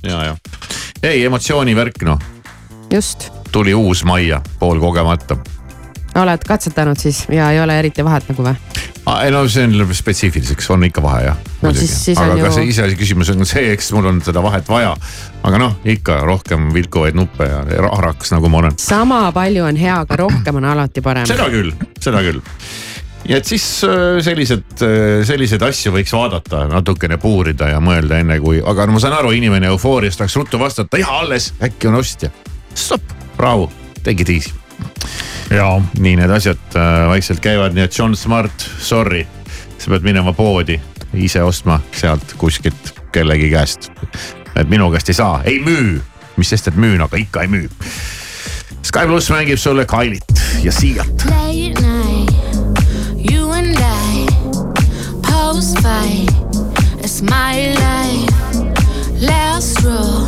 [0.06, 0.36] ja, ja.
[1.10, 2.30] ei emotsioonivärk noh.
[2.92, 3.30] just.
[3.52, 5.40] tuli uus majja poolkogemata
[6.20, 8.54] oled katsetanud siis ja ei ole eriti vahet nagu või?
[9.22, 11.40] ei no see on spetsiifiliseks, on ikka vahe jah.
[11.62, 12.52] no siis, siis aga on ju.
[12.58, 14.94] see iseasi küsimus on see, eks mul on seda vahet vaja.
[15.42, 18.78] aga noh, ikka rohkem vilkuvaid nuppe ja rahrakas nagu ma olen.
[18.82, 21.28] sama palju on hea, aga rohkem on alati parem.
[21.28, 22.42] seda küll, seda küll
[23.28, 28.38] ja et siis äh, sellised, äh, selliseid asju võiks vaadata, natukene puurida ja mõelda enne
[28.42, 32.00] kui, aga no ma saan aru, inimene eufoorias tahaks ruttu vastata, jah alles, äkki on
[32.02, 32.30] ostja.
[32.74, 33.70] stopp, rahu,
[34.02, 39.26] take it easy nii need asjad äh, vaikselt käivad, nii et John Smart, sorry,
[39.78, 40.78] sa pead minema poodi
[41.14, 43.90] ise ostma sealt kuskilt kellegi käest.
[44.56, 46.00] et minu käest ei saa, ei müü,
[46.36, 47.68] mis sest, et müün, aga ikka ei müü.
[48.82, 50.72] Sky pluss mängib sulle Kailit ja
[55.82, 56.30] fight,
[57.04, 58.30] it's my life,
[59.20, 60.26] last row,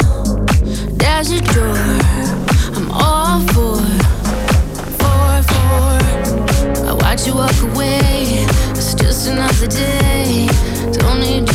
[0.98, 1.76] there's a door,
[2.76, 3.63] I'm all for.
[7.14, 8.44] Watch you walk away.
[8.70, 10.48] It's just another day.
[10.92, 11.53] Don't need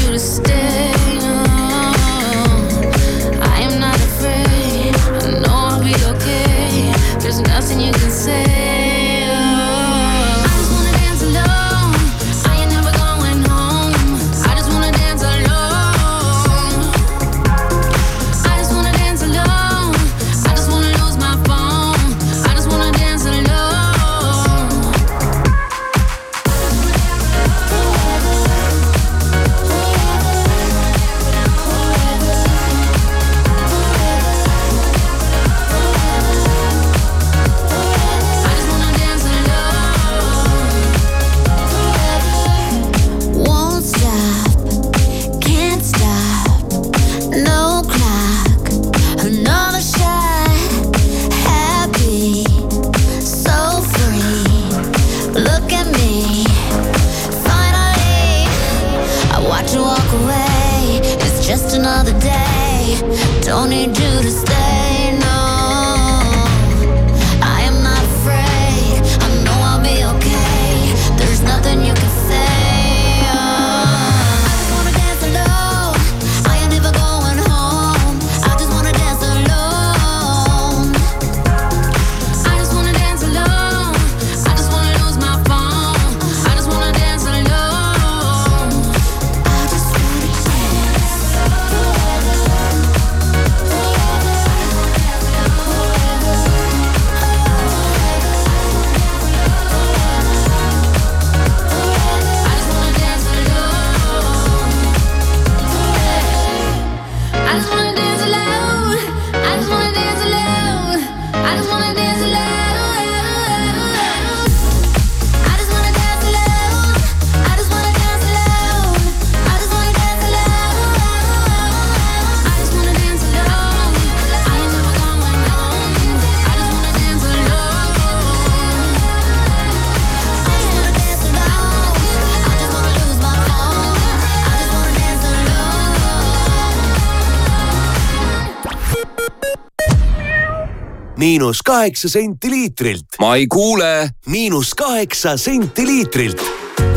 [141.29, 143.05] miinus kaheksa senti liitrilt.
[143.19, 144.09] ma ei kuule.
[144.25, 146.41] miinus kaheksa senti liitrilt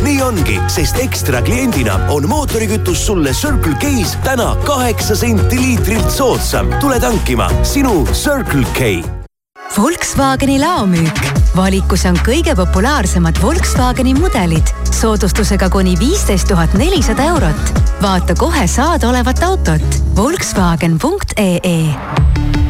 [0.02, 6.72] nii ongi, sest ekstra kliendina on mootorikütus sulle Circle K-s täna kaheksa senti liitrilt soodsam.
[6.80, 9.04] tule tankima sinu Circle K
[9.78, 11.20] Volkswageni laomüük.
[11.56, 17.80] valikus on kõige populaarsemad Volkswageni mudelid soodustusega kuni viisteist tuhat nelisada eurot.
[18.02, 22.61] vaata kohe saadaolevat autot Volkswagen.ee.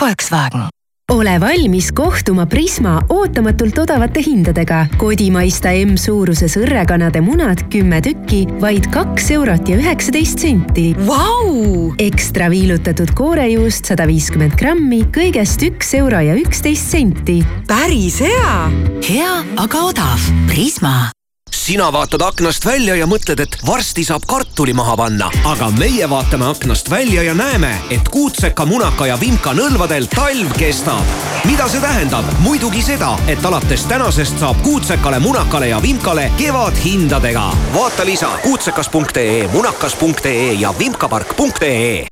[0.00, 0.70] Volkswagen
[1.12, 4.86] ole valmis kohtuma Prisma ootamatult odavate hindadega.
[4.96, 11.92] kodimaista M-suuruses õrrekanade munad kümme tükki, vaid kaks eurot ja üheksateist senti wow!.
[12.00, 17.42] ekstra viilutatud koorejuust sada viiskümmend grammi, kõigest üks euro ja üksteist senti.
[17.68, 18.70] päris hea.
[19.08, 20.30] hea, aga odav.
[20.48, 21.10] Prisma
[21.54, 26.46] sina vaatad aknast välja ja mõtled, et varsti saab kartuli maha panna, aga meie vaatame
[26.50, 31.04] aknast välja ja näeme, et kuutseka, munaka ja vimka nõlvadel talv kestab.
[31.44, 32.24] mida see tähendab?
[32.38, 37.50] muidugi seda, et alates tänasest saab kuutsekale, munakale ja vimkale kevadhindadega.
[37.74, 42.06] vaata lisa kuutsekas.ee, munakas.ee ja vimkapark.ee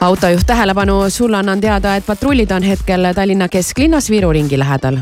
[0.00, 4.98] autojuht tähelepanu, sulle annan teada, et patrullid on hetkel Tallinna kesklinnas Viru ringi lähedal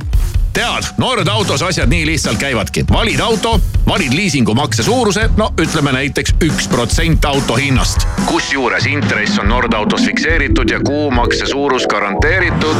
[0.55, 2.85] tead, Nord autos asjad nii lihtsalt käivadki.
[2.93, 8.07] valid auto, valid liisingumakse suuruse, no ütleme näiteks üks protsent auto hinnast.
[8.27, 12.77] kusjuures intress on Nord autos fikseeritud ja kuumakse suurus garanteeritud.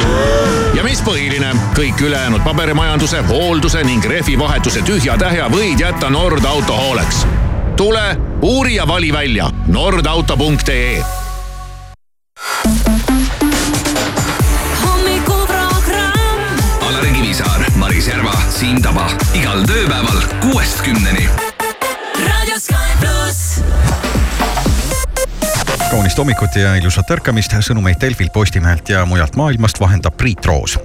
[0.73, 7.27] ja mis põhiline, kõik ülejäänud paberimajanduse, hoolduse ning rehvivahetuse tühja-tähja võid jätta Nord auto hooleks.
[7.75, 11.24] tule, uuri ja vali välja nordauto.ee
[18.05, 21.25] Maris Järva, Siim Taba igal tööpäeval kuuest kümneni.
[25.89, 30.77] kaunist hommikut ja ilusat ärkamist, sõnumeid Delfilt, Postimehelt ja mujalt maailmast vahendab Priit Roos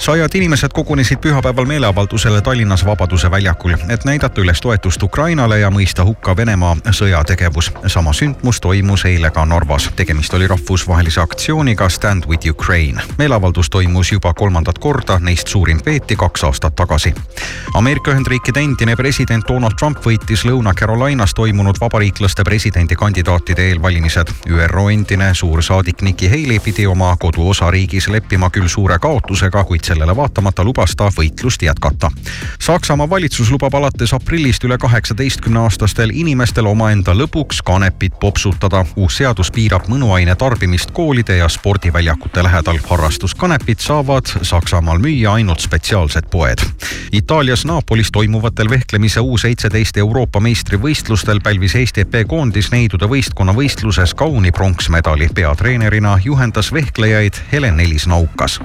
[0.00, 6.04] sajad inimesed kogunesid pühapäeval meeleavaldusele Tallinnas Vabaduse väljakul, et näidata üles toetust Ukrainale ja mõista
[6.04, 7.72] hukka Venemaa sõjategevus.
[7.86, 9.90] sama sündmus toimus eile ka Narvas.
[9.96, 13.02] tegemist oli rahvusvahelise aktsiooniga Stand with Ukraine.
[13.18, 17.14] meeleavaldus toimus juba kolmandat korda, neist suurim peeti kaks aastat tagasi.
[17.74, 24.28] Ameerika Ühendriikide endine president Donald Trump võitis Lõuna-Carolinas toimunud vabariiklaste presidendikandidaatide eelvalimised.
[24.48, 30.64] ÜRO endine suursaadik Nikki Haley pidi oma koduosariigis leppima küll suure kaotusega, kuid sellele vaatamata
[30.64, 32.10] lubas ta võitlust jätkata.
[32.62, 38.84] Saksamaa valitsus lubab alates aprillist üle kaheksateistkümne aastastel inimestel omaenda lõbuks kanepit popsutada.
[38.96, 42.78] uus seadus piirab mõnuaine tarbimist koolide ja spordiväljakute lähedal.
[42.90, 46.58] harrastuskanepit saavad Saksamaal müüa ainult spetsiaalsed poed.
[47.12, 54.14] Itaalias Napolis toimuvatel vehklemise U seitseteist Euroopa meistrivõistlustel pälvis Eesti EP koondis neidude võistkonna võistluses
[54.14, 55.28] kauni pronksmedali.
[55.34, 58.60] peatreenerina juhendas vehklejaid Helen-Elis Naukas.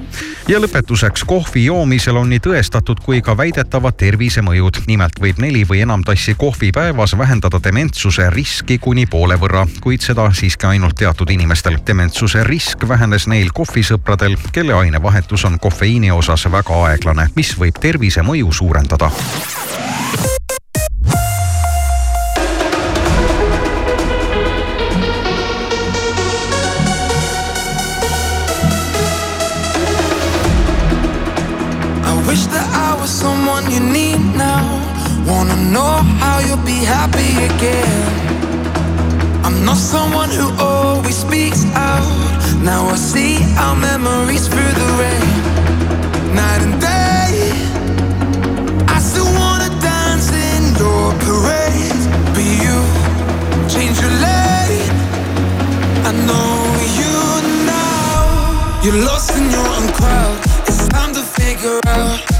[0.48, 4.82] ja lõpetuseks lisaks kohvi joomisel on nii tõestatud kui ka väidetavad tervisemõjud.
[4.88, 10.02] nimelt võib neli või enam tassi kohvi päevas vähendada dementsuse riski kuni poole võrra, kuid
[10.02, 11.78] seda siiski ainult teatud inimestel.
[11.88, 18.52] dementsuse risk vähenes neil kohvisõpradel, kelle ainevahetus on kofeiini osas väga aeglane, mis võib tervisemõju
[18.52, 19.12] suurendada.
[37.06, 38.04] Happy again.
[39.46, 42.10] I'm not someone who always speaks out.
[42.64, 43.34] Now I see
[43.64, 45.36] our memories through the rain.
[46.40, 47.32] Night and day,
[48.96, 52.02] I still wanna dance in your parade.
[52.34, 52.78] But you
[53.74, 54.90] change your lane.
[56.10, 56.54] I know
[57.00, 57.16] you
[57.76, 58.18] now.
[58.84, 60.38] You're lost in your own crowd.
[60.68, 62.35] It's time to figure out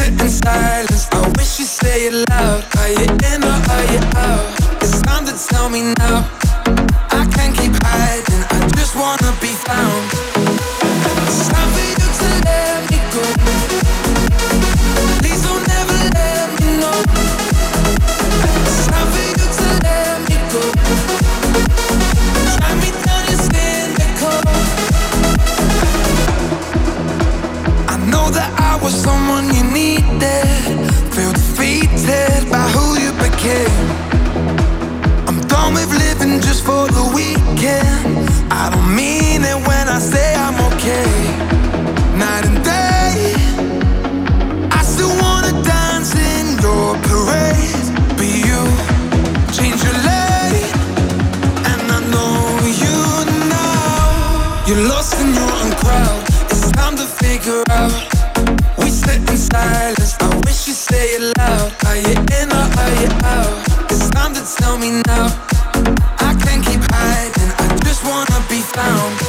[0.00, 1.08] sit in silence.
[1.12, 2.64] I wish you say it loud.
[2.80, 4.44] Are you in or are you out?
[4.82, 6.18] It's time to tell me now.
[7.20, 8.42] I can't keep hiding.
[8.56, 9.52] I just wanna be
[28.90, 30.59] someone you need there.
[68.74, 69.19] Found.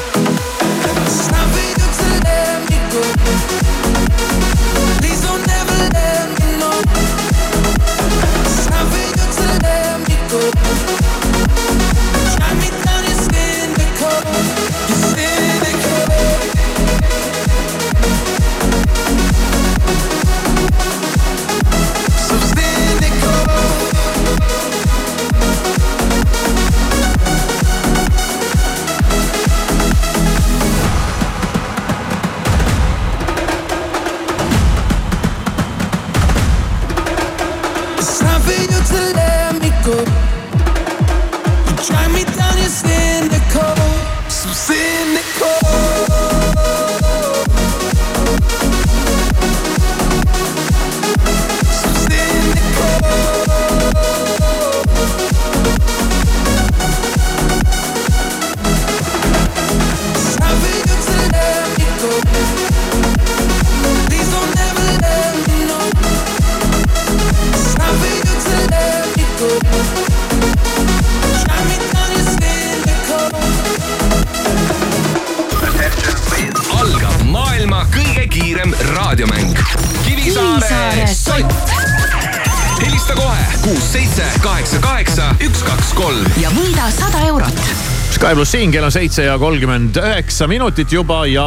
[88.71, 91.43] siin, kell on seitse ja kolmkümmend üheksa minutit juba ja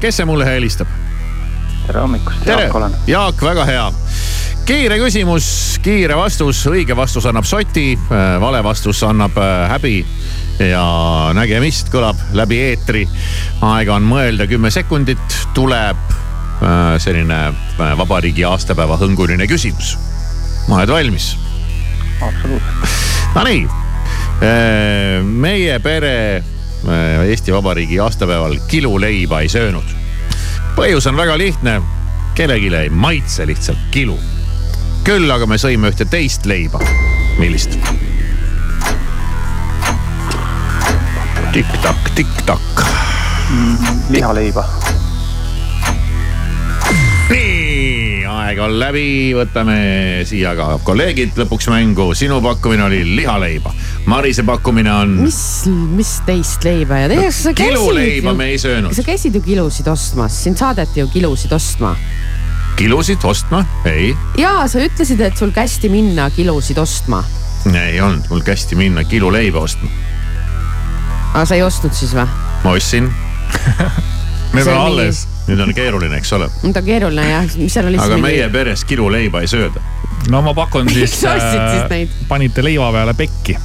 [0.00, 0.86] kes see mulle helistab?
[1.86, 3.86] tere hommikust, Jaak olen., Jaak, väga hea.
[4.68, 7.98] kiire küsimus, kiire vastus, õige vastus annab soti,
[8.40, 9.96] vale vastus annab äh, häbi
[10.62, 10.84] ja
[11.34, 13.02] nägemist kõlab läbi eetri.
[13.66, 19.96] aega on mõelda kümme sekundit, tuleb äh, selline äh, vabariigi aastapäeva hõnguline küsimus.
[20.68, 21.34] oled valmis?
[22.20, 22.96] absoluutselt.
[23.34, 23.66] Nonii,
[25.26, 26.56] meie pere äh,
[27.28, 29.84] Eesti Vabariigi aastapäeval kiluleiba ei söönud.
[30.76, 31.82] põhjus on väga lihtne,
[32.34, 34.18] kellelegi ei maitse lihtsalt kilu.
[35.04, 36.80] küll aga me sõime ühte teist leiba.
[37.38, 37.78] millist?
[41.52, 42.82] tikk-takk, tikk-takk.
[44.10, 44.64] lihaleiba.
[47.30, 49.78] nii, aeg on läbi, võtame
[50.26, 52.12] siia ka kolleegid lõpuks mängu.
[52.14, 53.74] sinu pakkumine oli lihaleiba,
[54.06, 58.94] Marise pakkumine on mis, mis teist leiba ja tegelikult sa käisid kiluleiba me ei söönud.
[58.96, 61.96] sa käisid ju kilusid ostmas, sind saadeti ju kilusid ostma.
[62.76, 67.24] kilusid ostma, ei, ja sa ütlesid, et sul kästi minna kilusid ostma.
[67.74, 69.90] ei olnud, mul kästi minna kiluleiba ostma.
[71.34, 72.26] aga sa ei ostnud siis või?
[72.64, 73.10] ma ostsin.
[74.52, 75.28] Need on alles..
[75.46, 76.48] nüüd on keeruline, eks ole.
[76.64, 79.82] nüüd on keeruline jah, mis seal oli aga meie peres kiluleiba ei sööda.
[80.32, 82.22] no ma pakun siis Miks sa ostsid siis neid?
[82.28, 83.58] panite leiva peale pekki.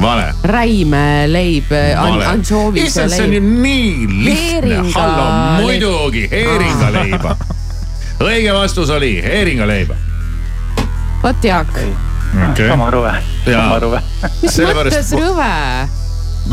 [0.00, 0.26] vale.
[0.44, 2.26] räimeleib, Vale.
[2.26, 5.26] ansoovis issand, see on ju nii lihtne, hallo,
[5.62, 7.36] muidugi heeringaleiba.
[8.20, 9.94] õige vastus oli heeringaleiba.
[11.22, 11.74] vot Jaak,
[12.30, 12.68] Okay.
[12.68, 13.10] sama rõve,
[13.44, 14.00] sama rõve.
[14.42, 15.48] mis mõttes rõve?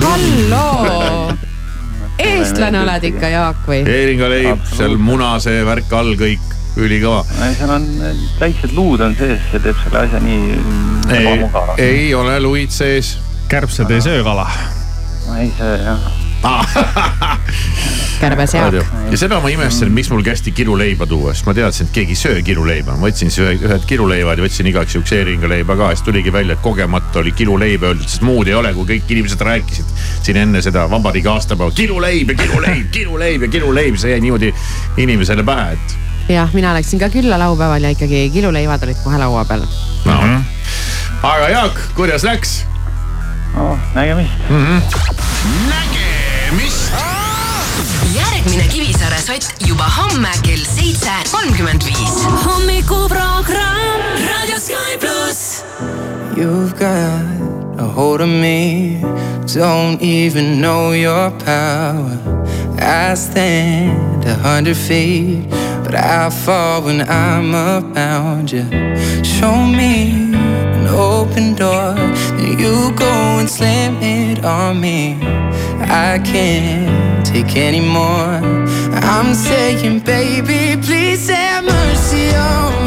[0.01, 1.33] halloo,
[2.29, 3.83] eestlane oled ikka Jaak või?
[3.85, 6.41] heeringaleib, seal muna, see värk all kõik,
[6.77, 7.21] ülikõva.
[7.57, 7.85] seal on
[8.39, 10.57] väiksed luud on sees, see teeb selle asja nii
[11.13, 11.45] ei,
[11.85, 13.17] ei ole luid sees.
[13.47, 14.49] Kärbsed ei söö kala.
[15.39, 15.99] ei söö jah.
[18.21, 18.73] kärbes Jaak.
[19.11, 22.19] ja seda ma imestasin, miks mul kästi kiluleiba tuua, sest ma teadsin, et keegi ei
[22.19, 22.95] söö kiluleiba.
[22.97, 26.57] ma võtsin siis ühe, ühed kiluleivad ja võtsin igaks juhuks heeringaleiba ka, siis tuligi välja,
[26.57, 29.95] et kogemata oli kiluleib öeldud, sest muud ei ole, kui kõik inimesed rääkisid
[30.27, 31.71] siin enne seda vabariigi aastapäeva.
[31.77, 34.53] kiluleib ja kiluleib, kiluleib ja kiluleib, see jäi niimoodi
[35.03, 39.45] inimesele pähe, et jah, mina läksin ka külla laupäeval ja ikkagi kiluleivad olid kohe laua
[39.45, 39.67] peal.
[40.05, 40.17] no..
[41.23, 42.59] aga Jaak, kuidas läks
[43.60, 43.78] oh,?
[43.95, 44.66] nägemist mm.
[44.66, 44.82] -hmm.
[45.70, 46.93] nägemist.
[48.16, 52.16] järgmine Kivisaare sott juba homme kell seitse kolmkümmend viis.
[52.45, 55.64] hommikuprogramm Raadio Sky pluss.
[56.38, 59.01] You've got a hold of me,
[59.55, 62.18] don't even know your power.
[62.80, 65.51] I stand a hundred feet,
[65.88, 68.65] but I fall when I'm around you.
[69.23, 70.33] Show me
[70.77, 71.93] an open door,
[72.35, 75.17] then you go and slam it on me.
[75.79, 78.41] I can't take anymore.
[79.13, 82.86] I'm saying, baby, please have mercy on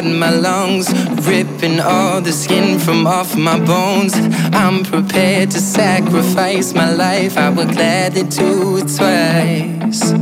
[0.00, 0.88] inside my lungs,
[1.26, 4.14] ripping all the skin from off my bones.
[4.52, 7.36] I'm prepared to sacrifice my life.
[7.36, 10.12] I would gladly do it twice.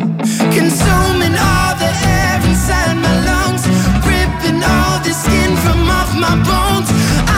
[0.59, 3.65] Consuming all the air inside my lungs,
[4.07, 6.89] ripping all the skin from off my bones.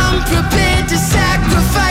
[0.03, 1.90] I'm prepared to sacrifice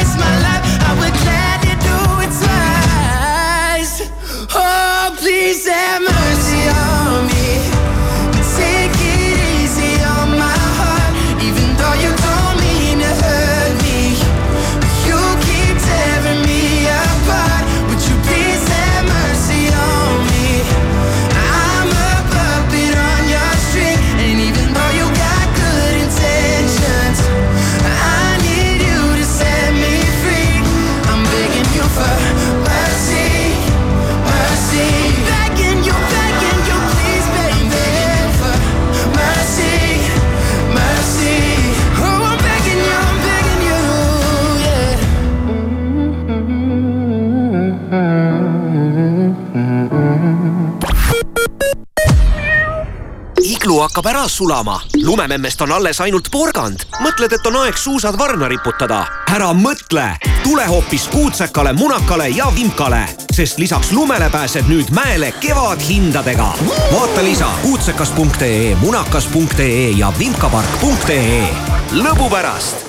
[53.79, 56.83] iglu hakkab ära sulama, lumememmest on alles ainult porgand.
[56.99, 59.05] mõtled, et on aeg suusad varna riputada?
[59.31, 66.49] ära mõtle, tule hoopis Kuutsekale, Munakale ja Vimkale, sest lisaks lumele pääsed nüüd mäele kevadhindadega.
[66.91, 71.47] vaata lisa kuutsekas.ee, munakas.ee ja vimkapark.ee.
[71.91, 72.83] lõbu pärast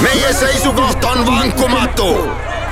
[0.00, 2.14] meie seisukoht on vankumatu.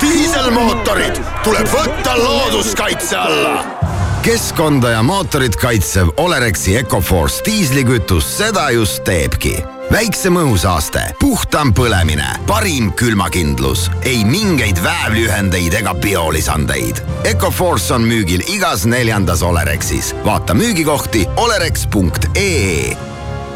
[0.01, 3.78] diiselmootorid tuleb võtta looduskaitse alla.
[4.21, 9.57] Keskkonda ja mootorit kaitsev Olerexi Ecoforce diislikütus seda just teebki
[9.91, 17.01] väiksem õhusaaste, puhtam põlemine, parim külmakindlus, ei mingeid väävliühendeid ega biolisandeid.
[17.25, 20.13] Ecoforce on müügil igas neljandas Olerexis.
[20.25, 22.97] vaata müügikohti olerex.ee.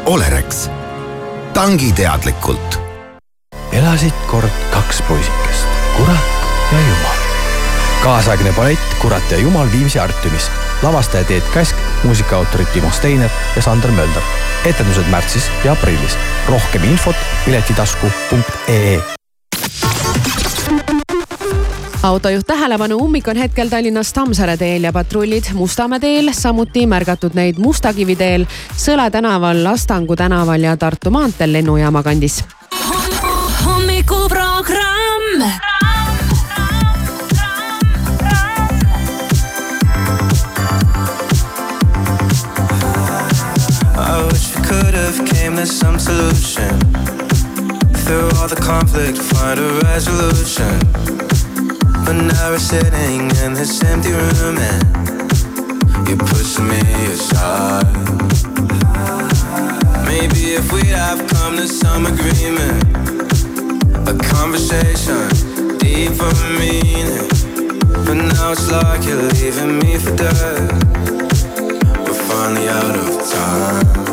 [0.06, 0.66] Olerex,
[1.54, 2.84] tangi teadlikult
[3.74, 7.13] elasid kord kaks poisikest, kurat ja jumal.
[8.04, 10.50] Kaasaegne ballett Kurat ja jumal Viimsi Artiumis.
[10.82, 14.22] lavastaja Teet Käsk, muusikaautorid Timo Steiner ja Sander Mölder.
[14.64, 16.18] etendused märtsis ja aprillis.
[16.48, 19.02] rohkem infot piletitasku.ee
[22.02, 27.58] autojuht tähelepanu, ummik on hetkel Tallinnas Tammsaare teel ja patrullid Mustamäe teel, samuti märgatud neid
[27.58, 28.46] Mustakivi teel,
[28.76, 32.44] Sõle tänaval, Astangu tänaval ja Tartu maanteel lennujaama kandis.
[33.64, 35.73] hommikuprogramm.
[45.44, 46.72] Came to some solution.
[48.04, 50.74] Through all the conflict, find a resolution.
[52.04, 56.80] But now we're sitting in this empty room and you're pushing me
[57.12, 57.92] aside.
[60.06, 62.80] Maybe if we'd have come to some agreement,
[64.12, 65.28] a conversation
[65.76, 67.28] deep deeper meaning.
[68.06, 70.72] But now it's like you're leaving me for dead.
[72.04, 74.03] We're finally out of time.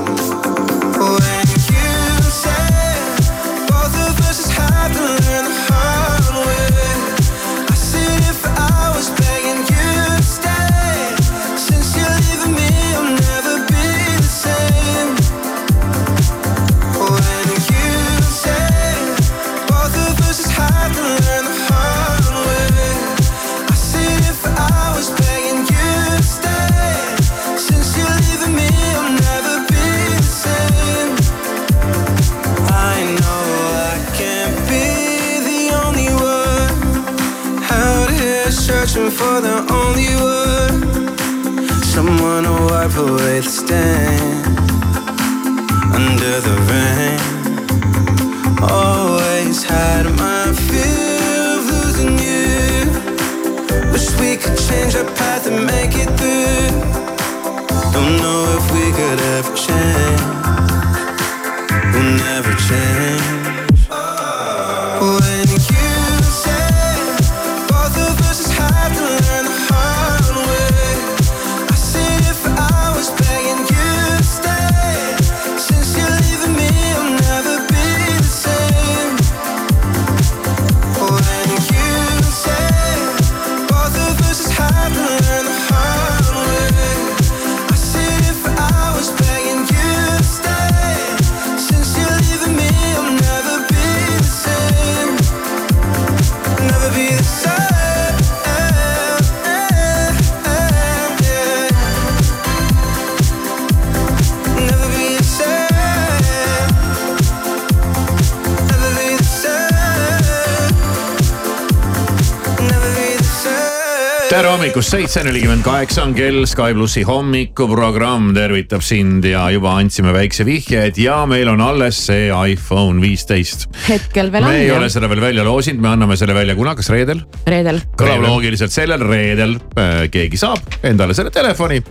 [114.31, 120.13] Tere hommikust, seitse nelikümmend kaheksa on kell, Sky plussi hommikuprogramm tervitab sind ja juba andsime
[120.15, 123.65] väikse vihje, et ja meil on alles see iPhone viisteist.
[123.89, 124.77] hetkel veel me on ei jah?
[124.77, 127.25] ole seda veel välja loosinud, me anname selle välja kuna, kas reedel?
[127.43, 127.81] reedel.
[127.99, 131.81] kõlab loogiliselt sellel reedel äh, keegi saab endale selle telefoni,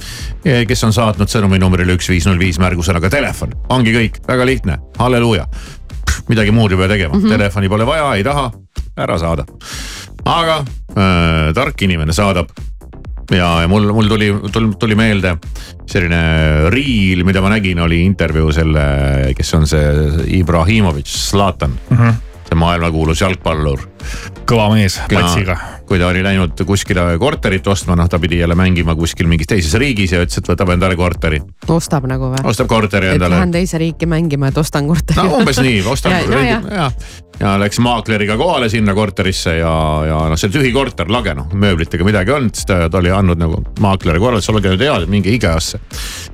[0.40, 4.80] kes on saatnud sõnumi numbrile üks viis null viis märgusõnaga telefon, ongi kõik, väga lihtne,
[4.96, 5.44] halleluuja.
[6.30, 7.24] Midagi muud ei pea tegema mm.
[7.24, 7.36] -hmm.
[7.36, 8.50] telefoni pole vaja, ei taha,
[8.96, 9.44] ära saada.
[10.24, 10.58] aga
[10.96, 12.50] äh, tark inimene saadab
[13.30, 15.36] ja, ja mul, mul tuli, tuli, tuli meelde
[15.90, 19.84] selline reel, mida ma nägin, oli intervjuu selle, kes on see
[20.40, 22.18] Ibrahimovitš, Zlatan mm, Mhm.
[22.48, 23.80] see maailmakuulus jalgpallur
[24.48, 25.56] kõva mees patsiga.
[25.90, 29.74] kui ta oli läinud kuskile korterit ostma, noh ta pidi jälle mängima kuskil mingis teises
[29.80, 32.44] riigis ja ütles, et võtab endale korteri, ostab nagu või?
[32.50, 33.54] ostab korteri et endale lähen.
[33.54, 35.18] teise riiki mängima, et ostan korteri.
[35.18, 36.86] no umbes nii, ostab ja, ja, ja.
[37.40, 39.74] ja, läks maakleriga kohale sinna korterisse ja,
[40.06, 43.42] ja noh, see tühi korter, lage noh, mööblitega midagi olnud, siis ta, ta oli andnud
[43.42, 45.82] nagu maakleri korralduse, olge nüüd head, minge IKEA-sse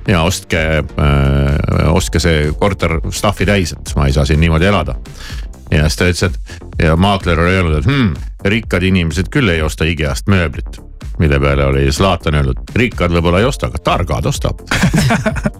[0.07, 4.97] ja ostke äh,, ostke see korter stuff'i täis, et ma ei saa siin niimoodi elada
[5.71, 8.13] ja siis ta ütles, et ja maakler oli öelnud, et hmm,
[8.53, 10.81] rikkad inimesed küll ei osta IKEA-st mööblit.
[11.17, 14.61] mille peale oli Zlatan öelnud, rikkad võib-olla ei osta, aga targad ostavad.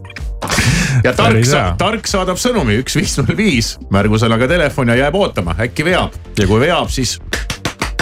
[1.06, 5.58] ja tark saab, tark saadab sõnumi üks viis null viis märgusõnaga telefon ja jääb ootama,
[5.68, 7.18] äkki veab ja kui veab, siis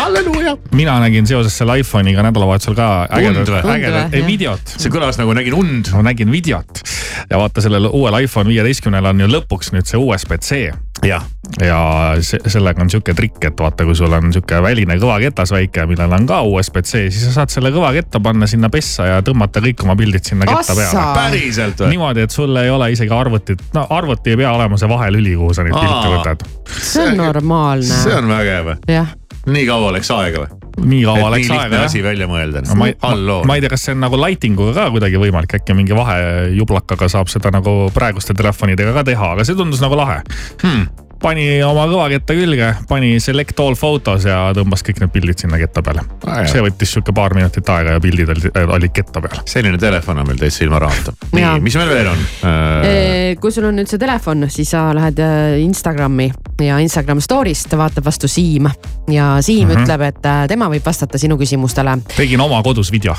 [0.06, 0.58] halleluuja.
[0.76, 4.76] mina nägin seoses selle iPhone'iga nädalavahetusel ka ägedat, ägedat, videot.
[4.78, 5.91] see kõlas nagu nägin und.
[5.96, 6.84] ma nägin videot
[7.30, 11.24] ja vaata sellel uuel iPhone viieteistkümnel on ju lõpuks nüüd see USB-C jah,
[11.62, 11.80] ja
[12.24, 16.14] se- sellega on sihuke trikk, et vaata, kui sul on sihuke väline kõvaketas väike, millel
[16.18, 19.96] on ka USB-C, siis sa saad selle kõvaketta panna sinna pessa ja tõmmata kõik oma
[20.00, 21.04] pildid sinna ketta peale.
[21.18, 21.91] päriselt või?
[21.96, 25.54] niimoodi, et sul ei ole isegi arvutit, no arvuti ei pea olema see vahelüli, kuhu
[25.54, 26.48] sa neid pilte võtad.
[26.80, 28.02] see on normaalne.
[28.04, 29.14] see on vägev, jah,
[29.46, 30.62] nii kaua läks aega või?
[30.86, 32.08] nii kaua nii läks lihtne aega asi jah.
[32.10, 34.89] välja mõelda no ma halloo ma ei tea, kas see on nagu lighting uga ka
[34.96, 39.84] kuidagi võimalik, äkki mingi vahejublakaga saab seda nagu praeguste telefonidega ka teha, aga see tundus
[39.84, 40.22] nagu lahe
[40.64, 41.05] hmm..
[41.26, 45.82] Pani oma kõvaketta külge, pani select all photos ja tõmbas kõik need pildid sinna ketta
[45.86, 49.41] peale Ah, see võttis sihuke paar minutit aega ja pildid olid, olid ketta peal.
[49.49, 51.15] selline telefon on meil täitsa ilma rahata.
[51.36, 53.38] nii mis meil veel on äh,?
[53.41, 56.30] kui sul on nüüd see telefon, siis sa lähed äh, Instagrami
[56.63, 58.69] ja Instagram story'st vaatab vastu Siim
[59.11, 59.73] ja Siim mm.
[59.73, 59.84] -hmm.
[59.84, 61.97] ütleb, et äh, tema võib vastata sinu küsimustele.
[62.15, 63.15] tegin oma kodus video.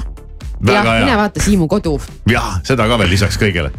[0.65, 1.97] jah, mine vaata Siimu kodu.
[2.31, 3.71] Jah, seda ka veel lisaks kõigele.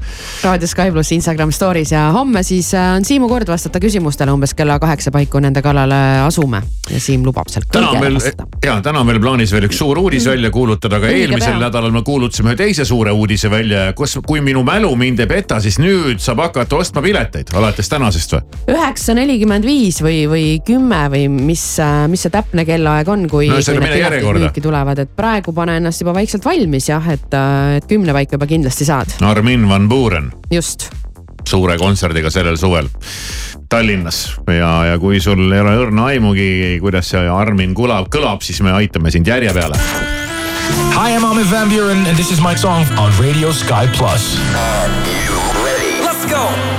[0.43, 4.31] Raadio Sky pluss Instagram story's ja homme siis äh, on Siimu kord vastata küsimustele.
[4.33, 8.47] Umbes kella kaheksa paiku nende kallale asume ja Siim lubab sealt kõigele vastata.
[8.63, 12.03] ja täna on meil plaanis veel üks suur uudis välja kuulutada, aga eelmisel nädalal me
[12.07, 13.87] kuulutasime ühe teise suure uudise välja.
[13.89, 17.89] Ja kus, kui minu mälu mind ei peta, siis nüüd saab hakata ostma pileteid alates
[17.91, 18.43] tänasest või?
[18.77, 21.63] üheksa nelikümmend viis või, või kümme või mis,
[22.11, 23.59] mis see täpne kellaaeg on, kui No
[24.37, 27.33] müüki tulevad, et praegu pane ennast juba vaikselt valmis jah, et,
[27.79, 30.89] et kümne paiku juba kindlasti saad, Armin van Buuren just.
[31.47, 32.89] suure kontserdiga sellel suvel
[33.69, 38.61] Tallinnas ja, ja kui sul ei ole õrna aimugi, kuidas see Armin kõlab, kõlab, siis
[38.63, 39.79] me aitame sind järje peale.
[40.95, 44.35] Hi, I'm Armin Van Buren, and this is my song on Radio Sky Plus.
[46.03, 46.76] Let's go.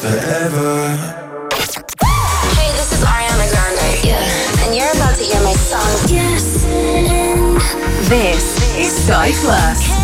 [0.00, 0.96] Forever?
[2.56, 4.02] Hey, this is Ariana Grande.
[4.02, 4.64] Yeah.
[4.64, 5.92] And you're about to hear my song.
[6.08, 6.64] Yes.
[6.64, 7.60] And
[8.08, 9.99] This is Sky Plus.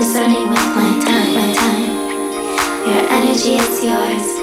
[0.00, 1.34] Discerning with my time.
[1.34, 1.84] My time.
[2.88, 4.39] Your energy is yours,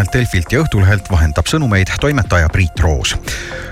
[0.00, 3.16] Postimehelt, Delfilt ja Õhtulehelt vahendab sõnumeid toimetaja Priit Roos.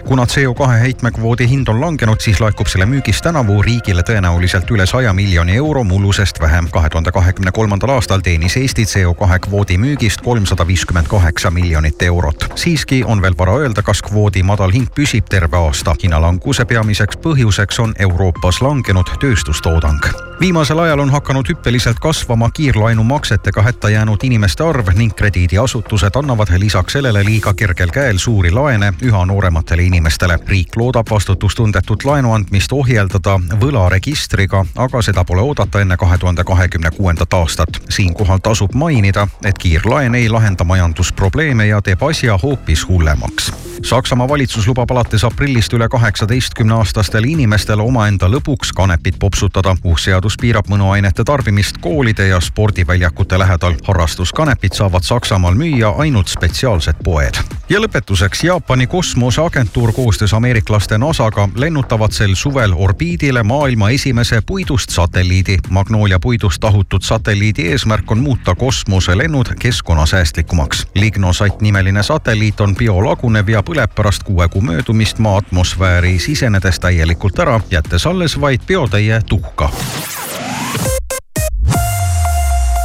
[0.05, 5.13] kuna CO2 heitmekvoodi hind on langenud, siis laekub selle müügist tänavu riigile tõenäoliselt üle saja
[5.13, 6.69] miljoni euro mullusest vähem.
[6.71, 12.53] kahe tuhande kahekümne kolmandal aastal teenis Eesti CO2 kvoodi müügist kolmsada viiskümmend kaheksa miljonit eurot.
[12.55, 15.95] siiski on veel vara öelda, kas kvoodi madal hind püsib terve aasta.
[16.03, 20.28] hinnalanguse peamiseks põhjuseks on Euroopas langenud tööstustoodang.
[20.41, 26.93] Viimasel ajal on hakanud hüppeliselt kasvama kiirlaenumaksetega hätta jäänud inimeste arv ning krediidiasutused annavad lisaks
[26.93, 30.39] sellele liiga kergel käel suuri laene üha noorematele inimestele.
[30.49, 36.91] riik loodab vastutustundetut laenu andmist ohjeldada võlaregistriga, aga seda pole oodata enne kahe tuhande kahekümne
[36.91, 37.69] kuuendat aastat.
[37.89, 44.67] siinkohal tasub mainida, et kiirlaen ei lahenda majandusprobleeme ja teeb asja hoopis hullemaks Saksamaa valitsus
[44.67, 49.77] lubab alates aprillist üle kaheksateistkümne aastastel inimestel omaenda lõbuks kanepit popsutada.
[49.85, 53.75] uus seadus piirab mõnuainete tarbimist koolide ja spordiväljakute lähedal.
[53.85, 57.35] harrastuskanepit saavad Saksamaal müüa ainult spetsiaalsed poed.
[57.69, 65.59] ja lõpetuseks Jaapani kosmoseagentuur koostöös ameeriklaste NASA-ga lennutavad sel suvel orbiidile maailma esimese puidust satelliidi.
[65.71, 70.87] Magnoolia puidust tahutud satelliidi eesmärk on muuta kosmoselennud keskkonnasäästlikumaks.
[70.95, 77.39] Lignosat nimeline satelliit on biolagunev ja põleb pärast kuue kuu möödumist maa atmosfääri sisenedes täielikult
[77.45, 79.71] ära, jättes alles vaid biotäie tuhka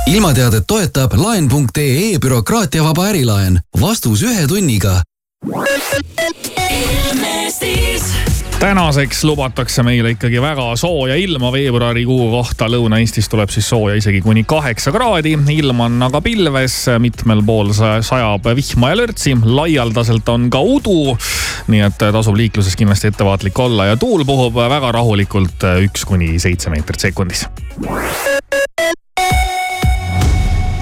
[0.05, 3.59] ilmateadet toetab laen.ee bürokraatiavaba ärilaen.
[3.81, 5.01] vastus ühe tunniga.
[8.59, 12.67] Tänaseks lubatakse meile ikkagi väga sooja ilma veebruarikuu kohta.
[12.71, 15.37] Lõuna-Eestis tuleb siis sooja isegi kuni kaheksa kraadi.
[15.55, 19.37] ilm on aga pilves, mitmel pool sajab vihma ja lörtsi.
[19.43, 21.17] laialdaselt on ka udu.
[21.67, 26.69] nii et tasub liikluses kindlasti ettevaatlik olla ja tuul puhub väga rahulikult üks kuni seitse
[26.69, 27.47] meetrit sekundis.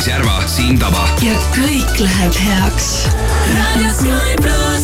[0.00, 1.02] Maris Järva, Siim Taba.
[1.20, 2.86] ja kõik läheb heaks.
[3.52, 4.79] raadio Sky pluss